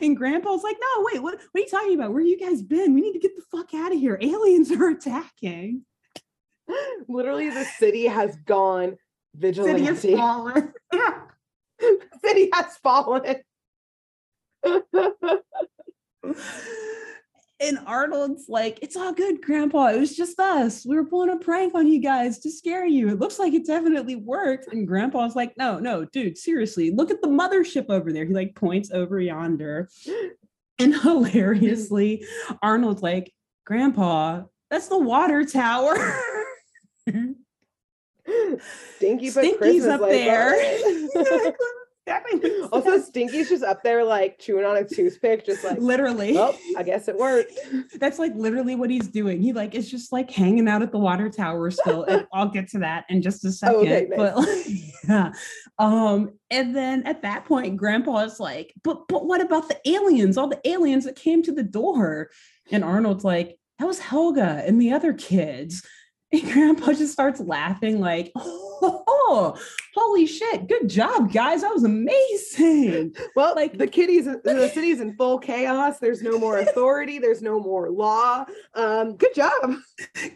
[0.00, 1.34] And Grandpa's like, "No, wait, what?
[1.34, 2.12] What are you talking about?
[2.12, 2.94] Where have you guys been?
[2.94, 4.18] We need to get the fuck out of here.
[4.20, 5.82] Aliens are attacking.
[7.08, 8.96] Literally, the city has gone
[9.34, 9.84] vigilante.
[9.94, 11.20] City has fallen." Yeah.
[11.78, 13.36] The city has fallen.
[17.58, 19.86] And Arnold's like, it's all good, Grandpa.
[19.86, 20.84] It was just us.
[20.84, 23.08] We were pulling a prank on you guys to scare you.
[23.08, 24.68] It looks like it definitely worked.
[24.72, 28.26] And Grandpa's like, no, no, dude, seriously, look at the mothership over there.
[28.26, 29.88] He like points over yonder.
[30.78, 32.26] And hilariously,
[32.62, 33.32] Arnold's like,
[33.64, 35.96] Grandpa, that's the water tower.
[38.98, 40.82] Stinky but Stinky's Christmas up lights
[42.42, 42.62] there.
[42.62, 42.68] on.
[42.72, 46.38] also, Stinky's just up there like chewing on a toothpick, just like, literally.
[46.38, 47.52] oh, I guess it worked.
[47.98, 49.42] That's like literally what he's doing.
[49.42, 52.68] He like is just like hanging out at the water tower still, and I'll get
[52.70, 53.76] to that in just a second.
[53.76, 54.46] Oh, okay, But
[55.08, 55.32] yeah,
[55.78, 60.38] um, and then at that point, Grandpa is like, "But but what about the aliens?
[60.38, 62.30] All the aliens that came to the door?"
[62.70, 65.84] And Arnold's like, "That was Helga and the other kids."
[66.42, 69.56] And Grandpa just starts laughing, like, "Oh,
[69.94, 70.68] holy shit!
[70.68, 71.62] Good job, guys!
[71.62, 75.98] That was amazing." Well, Like- the kitties, the city's in full chaos.
[75.98, 77.18] There's no more authority.
[77.18, 78.44] There's no more law.
[78.74, 79.74] Um, good job.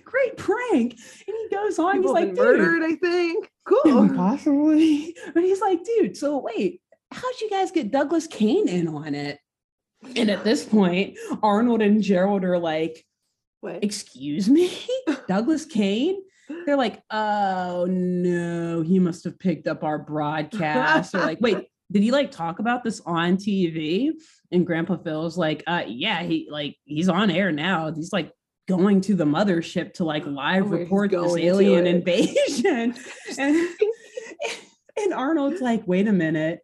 [0.05, 0.93] Great prank.
[1.27, 1.93] And he goes on.
[1.97, 2.83] People he's like, "Dude, murdered.
[2.83, 3.51] I think.
[3.65, 4.09] Cool.
[4.11, 5.17] Possibly.
[5.33, 6.81] But he's like, dude, so wait,
[7.13, 9.39] how'd you guys get Douglas Kane in on it?
[10.17, 13.05] And at this point, Arnold and Gerald are like,
[13.61, 13.85] What?
[13.85, 14.73] excuse me,
[15.29, 16.23] Douglas Kane?
[16.67, 21.15] They're like, oh no, he must have picked up our broadcast.
[21.15, 24.11] Or like, wait, did he like talk about this on TV?
[24.51, 27.93] And Grandpa Phil's like, uh, yeah, he like he's on air now.
[27.93, 28.33] He's like
[28.69, 32.95] going to the mothership to like live Oh, report this alien invasion.
[33.39, 33.69] and,
[34.97, 36.61] and Arnold's like, wait a minute.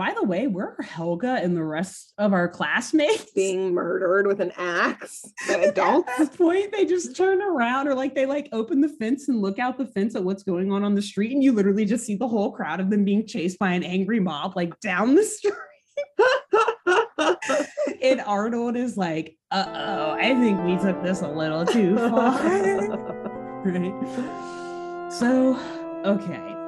[0.00, 3.30] By the way, where are Helga and the rest of our classmates?
[3.34, 6.16] Being murdered with an axe by At adults.
[6.16, 9.58] that point, they just turn around or like they like open the fence and look
[9.58, 12.14] out the fence at what's going on on the street, and you literally just see
[12.14, 15.52] the whole crowd of them being chased by an angry mob like down the street.
[18.02, 22.40] And Arnold is like, "Uh oh, I think we took this a little too far."
[23.66, 25.12] right?
[25.12, 25.60] So,
[26.06, 26.59] okay.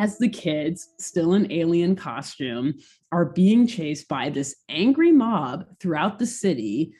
[0.00, 2.74] As the kids, still in alien costume,
[3.12, 6.94] are being chased by this angry mob throughout the city,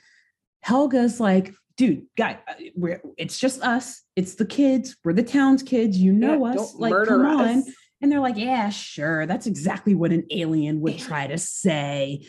[0.67, 4.03] Helga's like, dude, guy, uh, we're, it's just us.
[4.17, 4.97] It's the kids.
[5.03, 5.97] We're the town's kids.
[5.97, 6.75] You know Yeah, us.
[6.75, 7.65] Like, come on.
[8.03, 9.25] And they're like, yeah, sure.
[9.25, 12.27] That's exactly what an alien would try to say.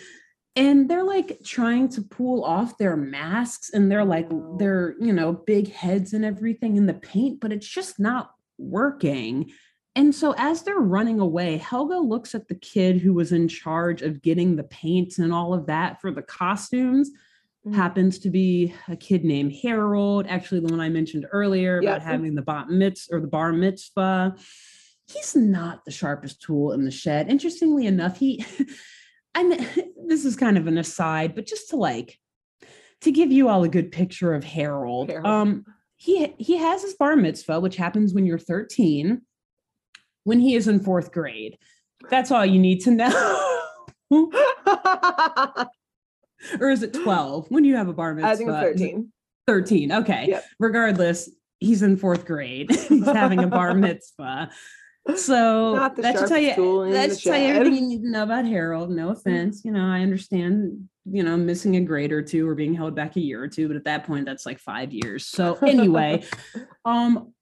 [0.56, 5.34] And they're like trying to pull off their masks and they're like, their, you know,
[5.34, 9.52] big heads and everything in the paint, but it's just not working.
[9.96, 14.02] And so as they're running away, Helga looks at the kid who was in charge
[14.02, 17.12] of getting the paint and all of that for the costumes.
[17.68, 17.76] Mhm.
[17.76, 22.02] Happens to be a kid named Harold, actually the one I mentioned earlier about Yep.
[22.04, 24.36] having the bat mitzvah or the bar mitzvah
[25.08, 27.30] he's not the sharpest tool in the shed.
[27.30, 28.46] Interestingly enough, he
[29.36, 29.60] I mean
[30.08, 32.18] this is kind of an aside, but just to like
[33.02, 35.10] to give you all a good picture of Harold.
[35.10, 35.26] Harold.
[35.28, 35.66] Um
[35.98, 39.22] he he has his bar mitzvah, which happens when you're 13,
[40.24, 41.58] when he is in fourth grade.
[42.10, 43.68] That's all you need to know.
[46.60, 47.48] or is it 12?
[47.50, 48.30] When do you have a bar mitzvah?
[48.30, 49.12] I think it's 13.
[49.48, 49.92] 13.
[49.92, 50.26] Okay.
[50.30, 50.46] Yep.
[50.60, 52.72] Regardless, he's in fourth grade.
[52.90, 54.50] he's having a bar mitzvah.
[55.16, 58.46] So that should tell you that should tell you everything you need to know about
[58.46, 58.92] Harold.
[58.92, 62.76] No offense, you know, I understand, you know, missing a grade or two or being
[62.76, 65.26] held back a year or two, but at that point, that's like five years.
[65.26, 66.24] So anyway,
[66.86, 67.34] um,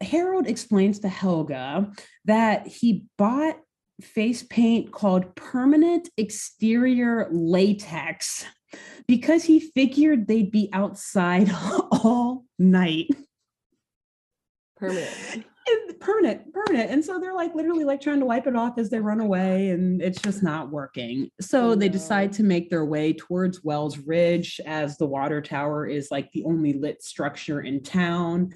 [0.00, 1.92] Harold explains to Helga
[2.24, 3.56] that he bought
[4.00, 8.44] face paint called permanent exterior latex
[9.06, 11.50] because he figured they'd be outside
[11.90, 13.08] all night.
[14.76, 15.44] Permanent.
[15.70, 16.90] And permanent, permanent.
[16.90, 19.70] And so they're like literally like trying to wipe it off as they run away,
[19.70, 21.30] and it's just not working.
[21.40, 25.86] So Oh, they decide to make their way towards Wells Ridge as the water tower
[25.86, 28.52] is like the only lit structure in town.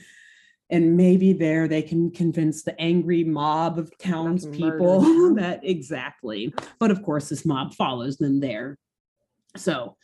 [0.72, 6.52] And maybe there they can convince the angry mob of townspeople that exactly.
[6.80, 8.78] But of course, this mob follows them there.
[9.56, 9.96] So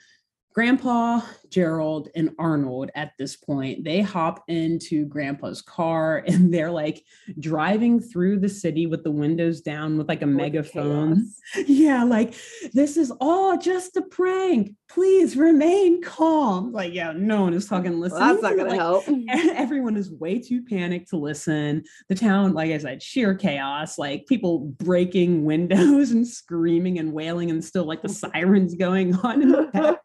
[0.58, 7.04] Grandpa, Gerald, and Arnold at this point, they hop into Grandpa's car and they're like
[7.38, 11.14] driving through the city with the windows down with like a megaphone.
[11.54, 11.66] chaos.
[11.68, 12.34] Yeah, like
[12.74, 14.74] this is all just a prank.
[14.90, 16.72] Please remain calm.
[16.72, 19.04] Like, yeah, no one is fucking Well, that's not gonna Like, help.
[19.30, 21.84] everyone is way too panicked to listen.
[22.08, 27.50] The town, like I said, sheer chaos, like people breaking windows and screaming and wailing,
[27.50, 29.98] and still like the sirens going on in the background.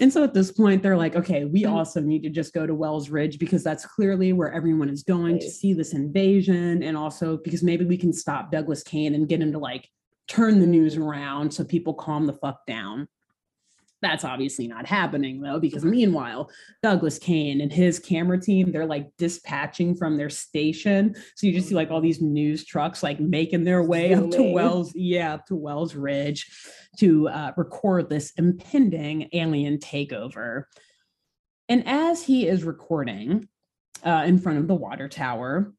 [0.00, 1.74] And so at this point, they're like, okay, we mm-hmm.
[1.74, 5.38] also need to just go to Wells Ridge because that's clearly where everyone is going
[5.40, 6.82] to see this invasion.
[6.82, 9.88] And also because maybe we can stop Douglas Kane and get him to like
[10.28, 13.08] turn the news around so people calm the fuck down.
[14.02, 16.50] That's obviously not happening though, because meanwhile,
[16.82, 21.14] Douglas Kane and his camera team, they're like dispatching from their station.
[21.34, 24.52] So you just see like all these news trucks like making their way up to
[24.52, 26.50] Wells, yeah, up to Wells Ridge
[26.98, 30.64] to uh, record this impending alien takeover.
[31.68, 33.48] And as he is recording
[34.04, 35.72] uh, in front of the water tower,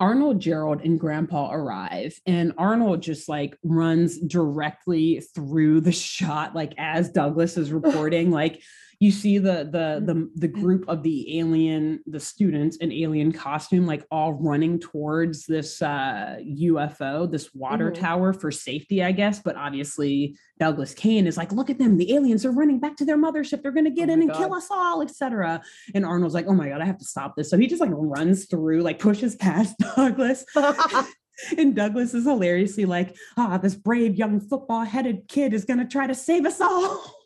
[0.00, 6.74] Arnold, Gerald, and Grandpa arrive, and Arnold just like runs directly through the shot, like
[6.78, 8.30] as Douglas is reporting.
[8.30, 8.60] like
[9.04, 13.86] you see the the the the group of the alien, the students in alien costume,
[13.86, 18.00] like all running towards this uh, UFO, this water Mhm.
[18.00, 19.40] tower for safety, I guess.
[19.40, 21.98] But obviously, Douglas Kane is like, "Look at them!
[21.98, 23.62] The aliens are running back to their mothership.
[23.62, 25.62] They're going to get Oh in and kill us all, etc."
[25.94, 27.90] And Arnold's like, "Oh my god, I have to stop this!" So he just like
[27.92, 30.46] runs through, like pushes past Douglas,
[31.58, 36.06] and Douglas is hilariously like, "Ah, this brave young football-headed kid is going to try
[36.06, 37.04] to save us all."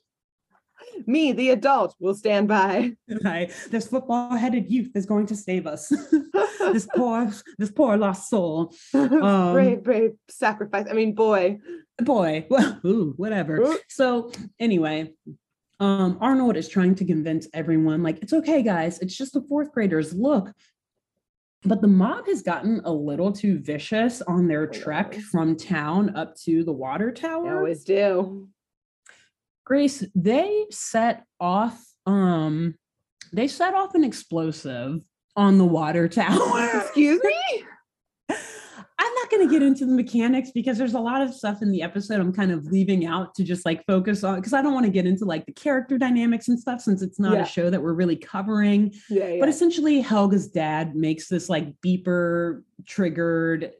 [1.07, 2.92] Me, the adult, will stand by.
[3.22, 5.88] Like, this football-headed youth is going to save us.
[6.61, 8.74] this poor, this poor lost soul.
[8.94, 10.86] Um, brave, brave sacrifice.
[10.88, 11.59] I mean, boy.
[12.05, 13.78] boy well ooh, whatever Ooh.
[13.88, 14.30] so
[14.61, 15.11] anyway
[15.80, 19.72] um arnold is trying to convince everyone like it's okay guys it's just the fourth
[19.72, 20.53] graders look
[21.64, 26.36] but the mob has gotten a little too vicious on their trek from town up
[26.36, 28.49] to the water They tower always do.
[29.68, 32.74] Grace they set off um
[33.34, 35.00] they set off an explosive
[35.36, 37.64] on the water tower Excuse me?
[39.00, 41.70] I'm not going to get into the mechanics because there's a lot of stuff in
[41.70, 44.72] the episode I'm kind of leaving out to just like focus on because I don't
[44.74, 47.42] want to get into like the character dynamics and stuff since it's not Yeah.
[47.42, 48.92] a show that we're really covering.
[49.08, 49.40] Yeah, yeah.
[49.40, 53.72] But essentially, Helga's dad makes this like beeper triggered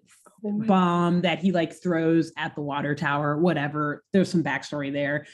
[0.45, 4.05] Oh bomb that he like throws at the water tower, whatever.
[4.12, 5.26] There's some backstory there.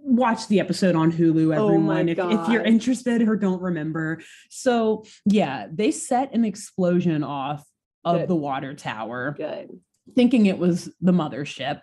[0.00, 4.20] Watch the episode on Hulu, Oh everyone, if, if you're interested or don't remember.
[4.50, 7.64] So, yeah, they set an explosion off
[8.04, 8.28] of Good.
[8.28, 9.70] the water tower, Good.
[10.14, 11.82] thinking it was the mothership.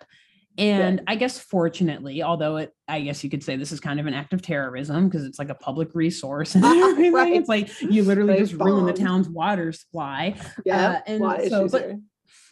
[0.58, 4.06] And I guess, fortunately, although it, I guess you could say this is kind of
[4.06, 7.12] an act of terrorism because it's like a public resource and everything.
[7.12, 7.34] Right.
[7.34, 10.36] It's like you literally They just ruin the town's water supply.
[10.64, 10.88] Yeah.
[10.88, 11.96] Uh, and so, but-.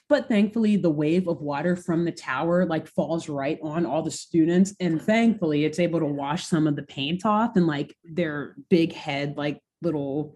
[0.09, 4.11] But thankfully, the wave of water from the tower like falls right on all the
[4.11, 4.75] students.
[4.79, 8.93] And thankfully, it's able to wash some of the paint off and like their big
[8.93, 10.35] head, like little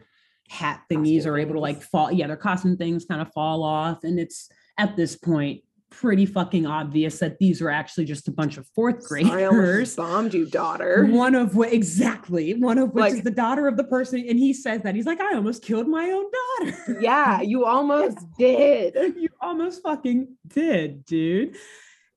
[0.48, 2.10] hat thingies Costume are able to like fall.
[2.10, 4.04] Yeah, their costume things kind of fall off.
[4.04, 4.48] And it's
[4.78, 9.02] at this point pretty fucking obvious that these are actually just a bunch of fourth
[9.02, 9.96] Sorry, I almost graders.
[9.96, 11.06] bombed you, daughter.
[11.06, 14.52] One of which exactly one of which is the daughter of the person, and he
[14.52, 16.24] says that he's like, I almost killed my own
[16.66, 17.00] daughter.
[17.00, 19.16] Yeah, you almost did.
[19.16, 21.56] you almost fucking did, dude.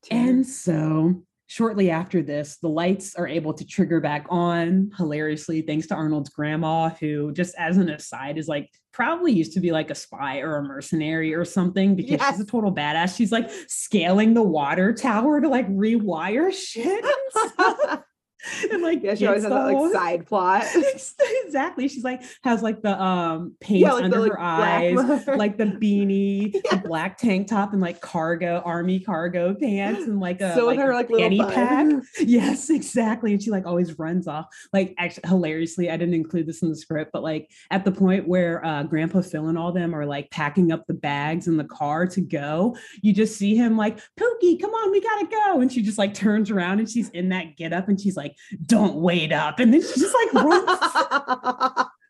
[0.10, 5.86] And so shortly after this, the lights are able to trigger back on hilariously, thanks
[5.86, 9.91] to Arnold's grandma, who, just as an aside, is like probably used to be like
[9.91, 12.36] a spy or a mercenary or something because Yes.
[12.36, 13.18] she's a total badass.
[13.18, 17.04] She's like scaling the water tower to like rewire shit.
[18.72, 20.66] and like Yeah, she always has that like side plot.
[21.46, 21.88] exactly.
[21.88, 25.58] She's like has like the um paint Yeah, like under the like her eyes, like
[25.58, 26.62] the beanie, Yeah.
[26.82, 30.78] the black tank top, and like cargo army cargo pants, and like a so with
[30.78, 31.88] like, her like little pack.
[32.20, 33.34] Yes, exactly.
[33.34, 34.48] And she like always runs off.
[34.74, 38.28] Like actually hilariously, I didn't include this in the script, but like at the point
[38.28, 41.64] where uh Grandpa Phil and all them are like packing up the bags in the
[41.64, 45.62] car to go, you just see him like, Pookie, come on, we gotta go.
[45.62, 48.31] And she just like turns around and she's in that get up and she's like,
[48.66, 49.60] Don't wait up.
[49.60, 51.88] And then she just like runs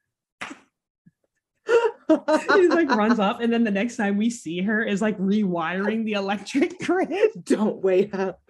[2.56, 6.06] she like runs off and then the next time we see her is like rewiring
[6.06, 8.42] the electric grid Don't wait up.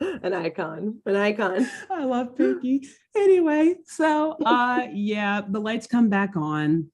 [0.00, 1.00] An icon.
[1.06, 1.68] An icon.
[1.90, 2.86] i love Pookie.
[3.16, 6.88] anyway so uh yeah the lights come back on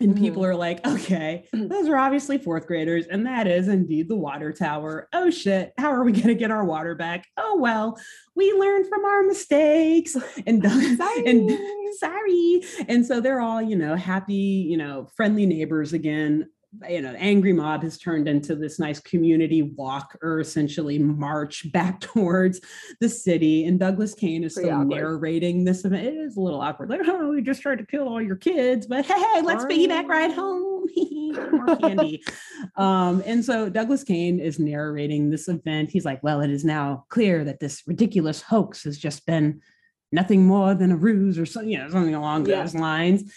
[0.00, 0.24] and mm-hmm.
[0.24, 4.52] people are like okay those are obviously fourth graders and that is indeed the water
[4.52, 5.08] tower.
[5.12, 7.26] Oh shit how are we going to get our water back?
[7.36, 7.98] Oh well
[8.34, 10.16] we learned from our mistakes.
[10.46, 10.64] And
[11.26, 11.50] and
[11.98, 12.62] sorry.
[12.88, 16.48] And so they're all, you know, happy, you know, friendly neighbors again.
[16.88, 22.00] You know, angry mob has turned into this nice community walk or essentially march back
[22.00, 22.60] towards
[23.00, 23.64] the city.
[23.64, 24.96] And Douglas Kane is Pretty still awkward.
[25.00, 26.06] narrating this event.
[26.06, 26.88] It is a little awkward.
[26.90, 30.06] Like, oh, we just tried to kill all your kids, but hey, hey let's piggyback
[30.06, 30.86] ride home.
[31.52, 32.22] More candy.
[32.76, 35.90] Um, and so Douglas Kane is narrating this event.
[35.90, 39.60] He's like, well, it is now clear that this ridiculous hoax has just been
[40.12, 42.62] nothing more than a ruse or something, you know, something along Yeah.
[42.62, 43.32] those lines.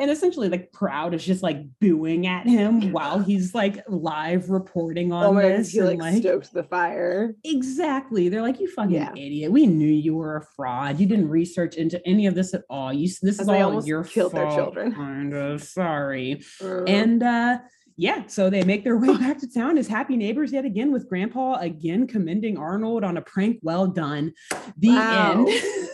[0.00, 5.12] And essentially, like crowd is just like booing at him while he's like live reporting
[5.12, 5.70] on Oh my god, this.
[5.72, 7.34] he and, like, like, stoked the fire.
[7.44, 8.28] exactly.
[8.28, 9.10] They're like, you fucking Yeah.
[9.12, 9.50] idiot.
[9.50, 11.00] We knew you were a fraud.
[11.00, 12.92] You didn't research into any of this at all.
[12.92, 14.94] You this is all your killed their fault, children.
[14.94, 16.42] Kind of sorry.
[16.62, 17.58] Uh, And uh
[18.00, 21.08] yeah, so they make their way back to town as happy neighbors yet again with
[21.08, 24.32] grandpa again commending Arnold on a prank well done.
[24.76, 25.46] The Wow.
[25.46, 25.88] end.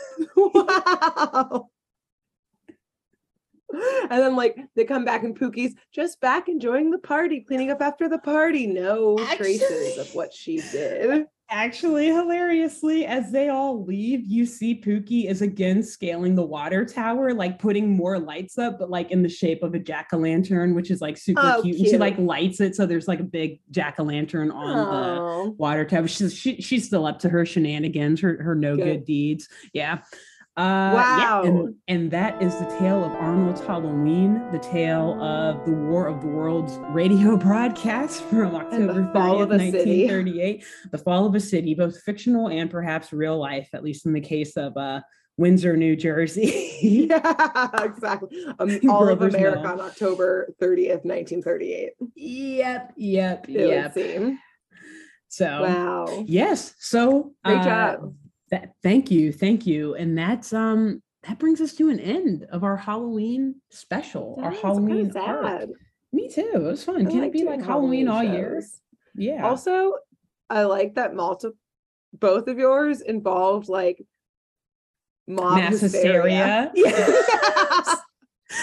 [0.55, 1.71] wow.
[4.11, 7.81] And then like they come back and Pookie's just back enjoying the party, cleaning up
[7.81, 8.67] after the party.
[8.67, 11.27] No traces of what she did.
[11.51, 17.35] Actually, hilariously, as they all leave, you see Pookie is again scaling the water tower,
[17.35, 21.03] like putting more lights up, but like in the shape of a jack-o'-lantern, which is
[21.03, 21.77] like super Oh, cute.
[21.79, 25.85] And she like lights it, so there's like a big jack-o'-lantern on the Oh, water
[25.85, 26.09] tower.
[26.09, 29.05] She's she, she's still up to her shenanigans, her her no good, Good.
[29.05, 29.49] deeds.
[29.75, 29.99] Yeah.
[30.57, 31.43] Uh, yeah, Wow.
[31.43, 36.21] and, and that is the tale of Arnold's Halloween, the tale of the War of
[36.21, 40.07] the Worlds radio broadcast from October fall 30th, of city.
[40.07, 40.65] 1938.
[40.93, 44.21] The fall of a city, both fictional and perhaps real life, at least in the
[44.21, 45.01] case of uh,
[45.37, 46.77] Windsor, New Jersey.
[47.11, 48.47] yeah, exactly.
[48.61, 49.73] Um, all of America Mill.
[49.73, 51.93] on October 30th, 1938.
[52.15, 54.37] yep, yep, It yep.
[55.27, 56.25] So Wow.
[56.29, 58.15] yes, so Great uh, job.
[58.51, 62.65] That, thank you, thank you, and that's um that brings us to an end of
[62.65, 65.71] our Halloween special, our That's Halloween arc.
[66.13, 66.51] Me too.
[66.55, 67.07] It was fun.
[67.07, 68.63] I Can like it be like Halloween, all year?
[69.15, 69.47] Yeah.
[69.47, 69.95] Also,
[70.51, 71.59] I like that multiple
[72.13, 74.05] both of yours involved like
[75.27, 76.71] mob hysteria.
[76.73, 76.73] hysteria.
[76.75, 77.97] Yes.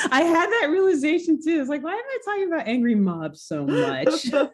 [0.09, 1.59] I had that realization too.
[1.59, 3.89] It's like, why am I talking about angry mobs so much?
[3.89, 4.45] I, just, Yeah.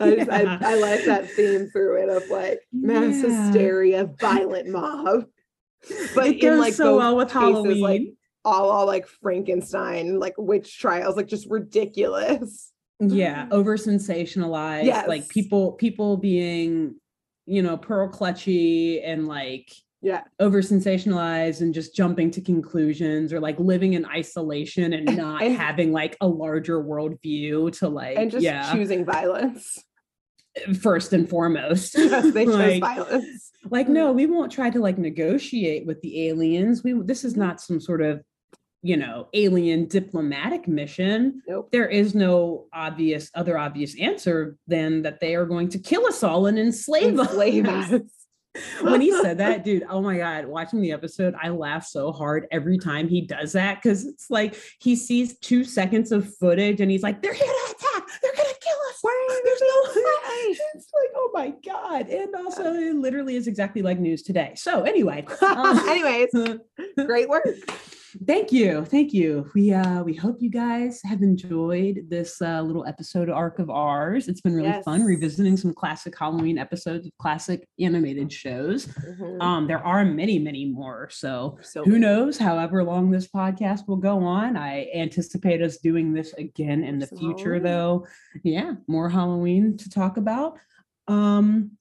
[0.00, 3.44] I, I like that theme through it of like mass Yeah.
[3.44, 5.24] hysteria, violent mob.
[6.14, 7.80] But it in goes like so well with cases, Halloween.
[7.82, 8.02] like
[8.44, 12.72] all, all like Frankenstein, like witch trials, like just ridiculous.
[13.00, 13.52] yeah mm.
[13.52, 16.94] over sensationalized like people people being
[17.44, 19.68] you know pearl clutchy and like
[20.04, 20.22] Yeah.
[20.38, 25.56] over sensationalized and just jumping to conclusions or like living in isolation and not And-
[25.56, 29.82] having like a larger worldview to like And just yeah choosing violence.
[30.80, 33.50] first and foremost Yes, they chose like, violence.
[33.70, 34.16] like no mm.
[34.16, 38.02] we won't try to like negotiate with the aliens we this is not some sort
[38.02, 38.22] of
[38.82, 41.70] you know alien diplomatic mission Nope.
[41.72, 46.22] there is no obvious other obvious answer than that they are going to kill us
[46.22, 47.92] all and enslave, Enslave us.
[47.92, 48.02] us.
[48.82, 52.46] When he said that dude oh my god watching the episode i laugh so hard
[52.50, 56.90] every time he does that because it's like he sees two seconds of footage and
[56.90, 58.08] he's like they're here to attack!
[58.22, 59.02] They're gonna kill us!
[59.44, 60.56] There's no way.
[60.74, 64.52] it's like oh my god and also it literally is exactly like news today.
[64.56, 66.30] So anyway um, Anyways,
[67.06, 67.46] great work.
[68.26, 68.84] Thank you.
[68.84, 69.50] Thank you.
[69.54, 74.28] We uh we hope you guys have enjoyed this uh little episode arc of ours.
[74.28, 78.86] It's been really fun revisiting some classic halloween episodes of classic animated shows.
[78.86, 79.42] Mhm.
[79.42, 81.08] um there are many many more.
[81.10, 82.02] So So who many.
[82.02, 84.56] knows however long this podcast will go on.
[84.56, 88.06] I anticipate us doing this again in the Some future though.
[88.42, 90.58] Yeah more halloween to talk about.
[91.08, 91.72] Um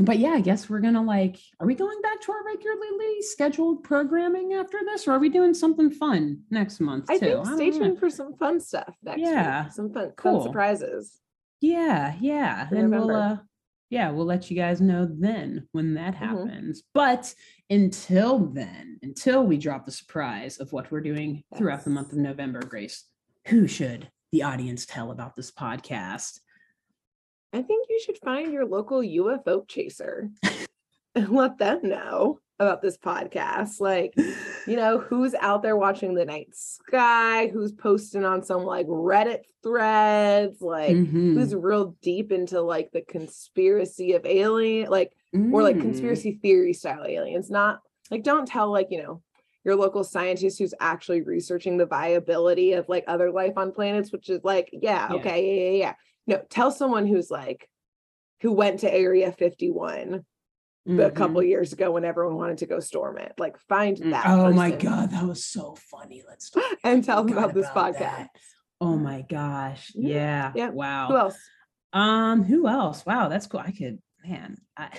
[0.00, 3.82] but yeah, I guess we're gonna like, are we going back to our regularly scheduled
[3.84, 7.06] programming after this, or are we doing something fun next month?
[7.10, 7.20] I too?
[7.20, 7.86] think stay don't know.
[7.88, 9.64] tuned for some fun stuff next Yeah.
[9.64, 9.72] week.
[9.72, 10.40] Some fun, Cool.
[10.40, 11.20] fun surprises.
[11.60, 12.68] Yeah, yeah.
[12.70, 13.38] and we'll uh
[13.90, 16.18] yeah, we'll let you guys know then when that Mhm.
[16.18, 16.82] happens.
[16.92, 17.34] But
[17.70, 22.18] until then, until we drop the surprise of what we're doing throughout the month of
[22.18, 23.04] November, Grace,
[23.46, 26.40] who should the audience tell about this podcast?
[27.52, 30.30] I think you should find your local UFO chaser
[31.14, 33.80] and let them know about this podcast.
[33.80, 34.12] Like,
[34.66, 39.42] you know, who's out there watching the night sky, who's posting on some like Reddit
[39.62, 41.34] threads, like Mhm.
[41.34, 45.12] who's real deep into like the conspiracy of alien, like
[45.52, 45.82] or like Mm.
[45.82, 47.50] conspiracy theory style aliens.
[47.50, 47.80] Not
[48.10, 49.22] like don't tell like, you know,
[49.64, 54.28] your local scientist who's actually researching the viability of like other life on planets, which
[54.28, 55.16] is like, yeah, Yeah.
[55.16, 55.94] okay, yeah, yeah, yeah.
[56.28, 57.68] No, tell someone who's like
[58.42, 60.24] who went to Area 51
[60.86, 61.14] a Mhm.
[61.16, 63.32] couple years ago when everyone wanted to go storm it.
[63.38, 64.10] Like find Mm.
[64.12, 64.26] that.
[64.26, 66.22] Oh my god, that was so funny.
[66.28, 67.98] Let's talk And tell them forgot about this about podcast.
[67.98, 68.28] that.
[68.80, 69.90] Oh my gosh.
[69.96, 70.52] Yeah, Yeah.
[70.54, 70.70] yeah.
[70.70, 71.08] Wow.
[71.08, 71.38] Who else?
[71.92, 73.04] Um, who else?
[73.04, 73.60] Wow, that's cool.
[73.60, 74.90] I could, man, I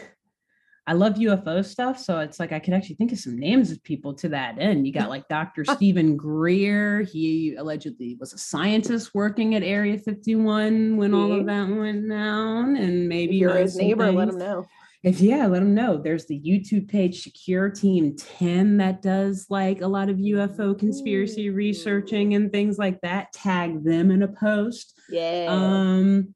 [0.90, 3.84] I love UFO stuff, so it's like I could actually think of some names of
[3.84, 4.88] people to that end.
[4.88, 5.64] You got like Dr.
[5.64, 7.04] Steven Greer.
[7.04, 12.76] He allegedly was a scientist working at Area 51 when all of that went down,
[12.76, 14.66] and maybe you're his neighbor, let him know.
[15.04, 15.96] If yeah, let them know.
[15.96, 21.52] There's the YouTube page Secure Team 10 that does like a lot of UFO conspiracy
[21.52, 23.32] researching and things like that.
[23.32, 25.00] Tag them in a post.
[25.08, 25.46] Yeah.
[25.50, 26.34] Um,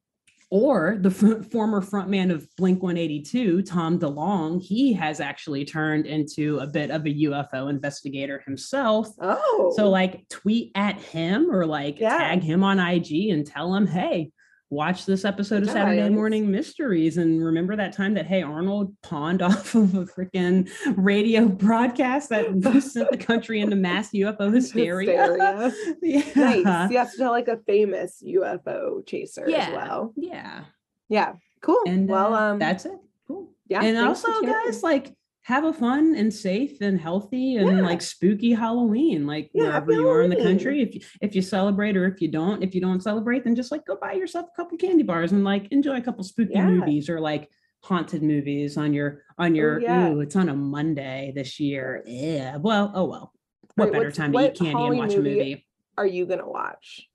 [0.54, 6.58] or the f- former frontman of Blink 182, Tom DeLonge, he has actually turned into
[6.60, 9.08] a bit of a UFO investigator himself.
[9.20, 9.72] oh.
[9.74, 12.18] So, like, tweet at him or like Yeah.
[12.18, 14.30] tag him on IG and tell him, hey,
[14.74, 16.08] watch this episode of Saturday.
[16.10, 17.16] Morning Mysteries.
[17.16, 22.46] And remember that time that, hey, Arnold pawned off of a freaking radio broadcast that
[22.92, 25.26] sent the country into mass UFO hysteria?
[25.28, 25.72] Hysteria.
[26.02, 26.22] yeah.
[26.34, 26.90] nice.
[26.90, 29.68] You have to tell like a famous UFO chaser Yeah.
[29.68, 30.12] as well.
[30.16, 30.64] Yeah.
[31.08, 31.34] Yeah.
[31.62, 31.82] Cool.
[31.86, 32.98] And well, uh, um, that's it.
[33.28, 33.48] Cool.
[33.68, 33.82] yeah.
[33.82, 35.14] and also, guys, like
[35.44, 37.82] have a fun and safe and healthy and Yeah.
[37.84, 40.80] like spooky Halloween, like Yeah, wherever you are in the country.
[40.80, 43.70] If you, if you celebrate or if you don't, if you don't celebrate, then just
[43.70, 46.70] like go buy yourself a couple candy bars and like enjoy a couple spooky Yeah.
[46.70, 47.50] movies or like
[47.82, 49.80] haunted movies on your on your.
[49.82, 50.12] yeah.
[50.12, 52.02] Ooh, it's on a Monday this year.
[52.06, 52.56] Yeah.
[52.56, 53.32] Well, oh well.
[53.74, 55.66] What Right, better time to eat candy and watch a movie movie?
[55.98, 57.06] are you gonna watch?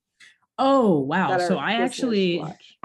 [0.60, 1.40] Oh wow!
[1.40, 2.38] So I actually.
[2.38, 2.78] watch?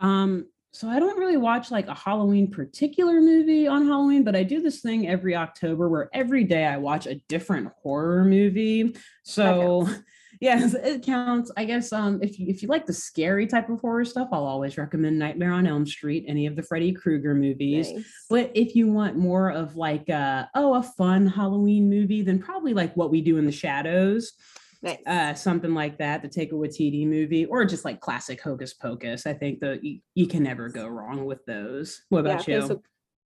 [0.00, 4.42] Um, so I don't really watch like a Halloween particular movie on Halloween, but I
[4.42, 8.96] do this thing every October where every day I watch a different horror movie.
[9.22, 9.86] So
[10.40, 11.52] yes, it counts.
[11.58, 14.46] I guess um if you if you like the scary type of horror stuff, I'll
[14.46, 17.92] always recommend Nightmare on Elm Street, any of the Freddy Krueger movies.
[17.92, 18.04] Nice.
[18.30, 22.72] But if you want more of like uh oh a fun Halloween movie, then probably
[22.72, 24.32] like what we do in the shadows
[24.82, 24.98] Nice.
[25.06, 29.26] uh, something like that, the Take Taika Waititi movie, or just like classic Hocus Pocus.
[29.26, 32.02] I think that you, you can never go wrong with those.
[32.08, 32.66] What yeah, about okay, you?
[32.66, 32.82] so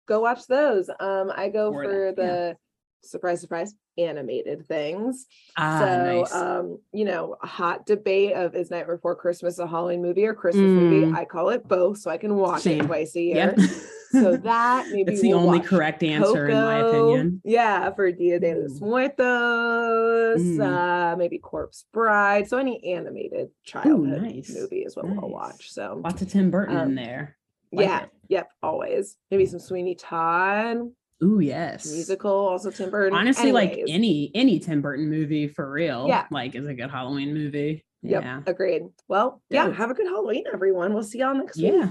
[0.07, 0.91] go watch those.
[1.01, 2.25] Um, I go Or for that, yeah.
[2.25, 2.57] the
[3.05, 5.27] surprise, surprise animated things.
[5.57, 6.35] ah, so nice.
[6.35, 10.35] um, you know, a hot debate of is Night Before Christmas a Halloween movie or
[10.35, 11.07] Christmas movie?
[11.07, 11.17] Mm.
[11.17, 12.81] I call it both, so I can watch Same.
[12.81, 13.55] it twice a year.
[13.57, 13.59] yep.
[14.15, 17.09] So that maybe That's the we'll only watch correct answer in my Coco.
[17.13, 17.41] opinion.
[17.45, 18.83] Yeah, for Dia de los Mm.
[18.83, 20.61] Muertos, Mm.
[21.13, 22.49] uh, maybe Corpse Bride.
[22.49, 24.55] So any animated childhood nice.
[24.55, 25.31] movie is what we'll Nice.
[25.31, 25.71] watch.
[25.71, 27.37] So Lots of Tim Burton in Um, there.
[27.73, 28.11] Like yeah, it.
[28.29, 29.17] yep, always.
[29.31, 30.79] Maybe some Sweeney Todd
[31.23, 31.91] Ooh, yes.
[31.93, 33.19] musical, also Tim Burton.
[33.19, 36.07] Honestly, like any any Tim Burton movie for real.
[36.09, 36.27] Yeah.
[36.31, 37.85] Like is a good Halloween movie.
[38.03, 38.41] Yep, Yeah.
[38.47, 38.83] agreed.
[39.09, 40.93] Well, yeah, have a good Halloween, everyone.
[40.93, 41.73] We'll see y'all next week.
[41.73, 41.91] Yeah.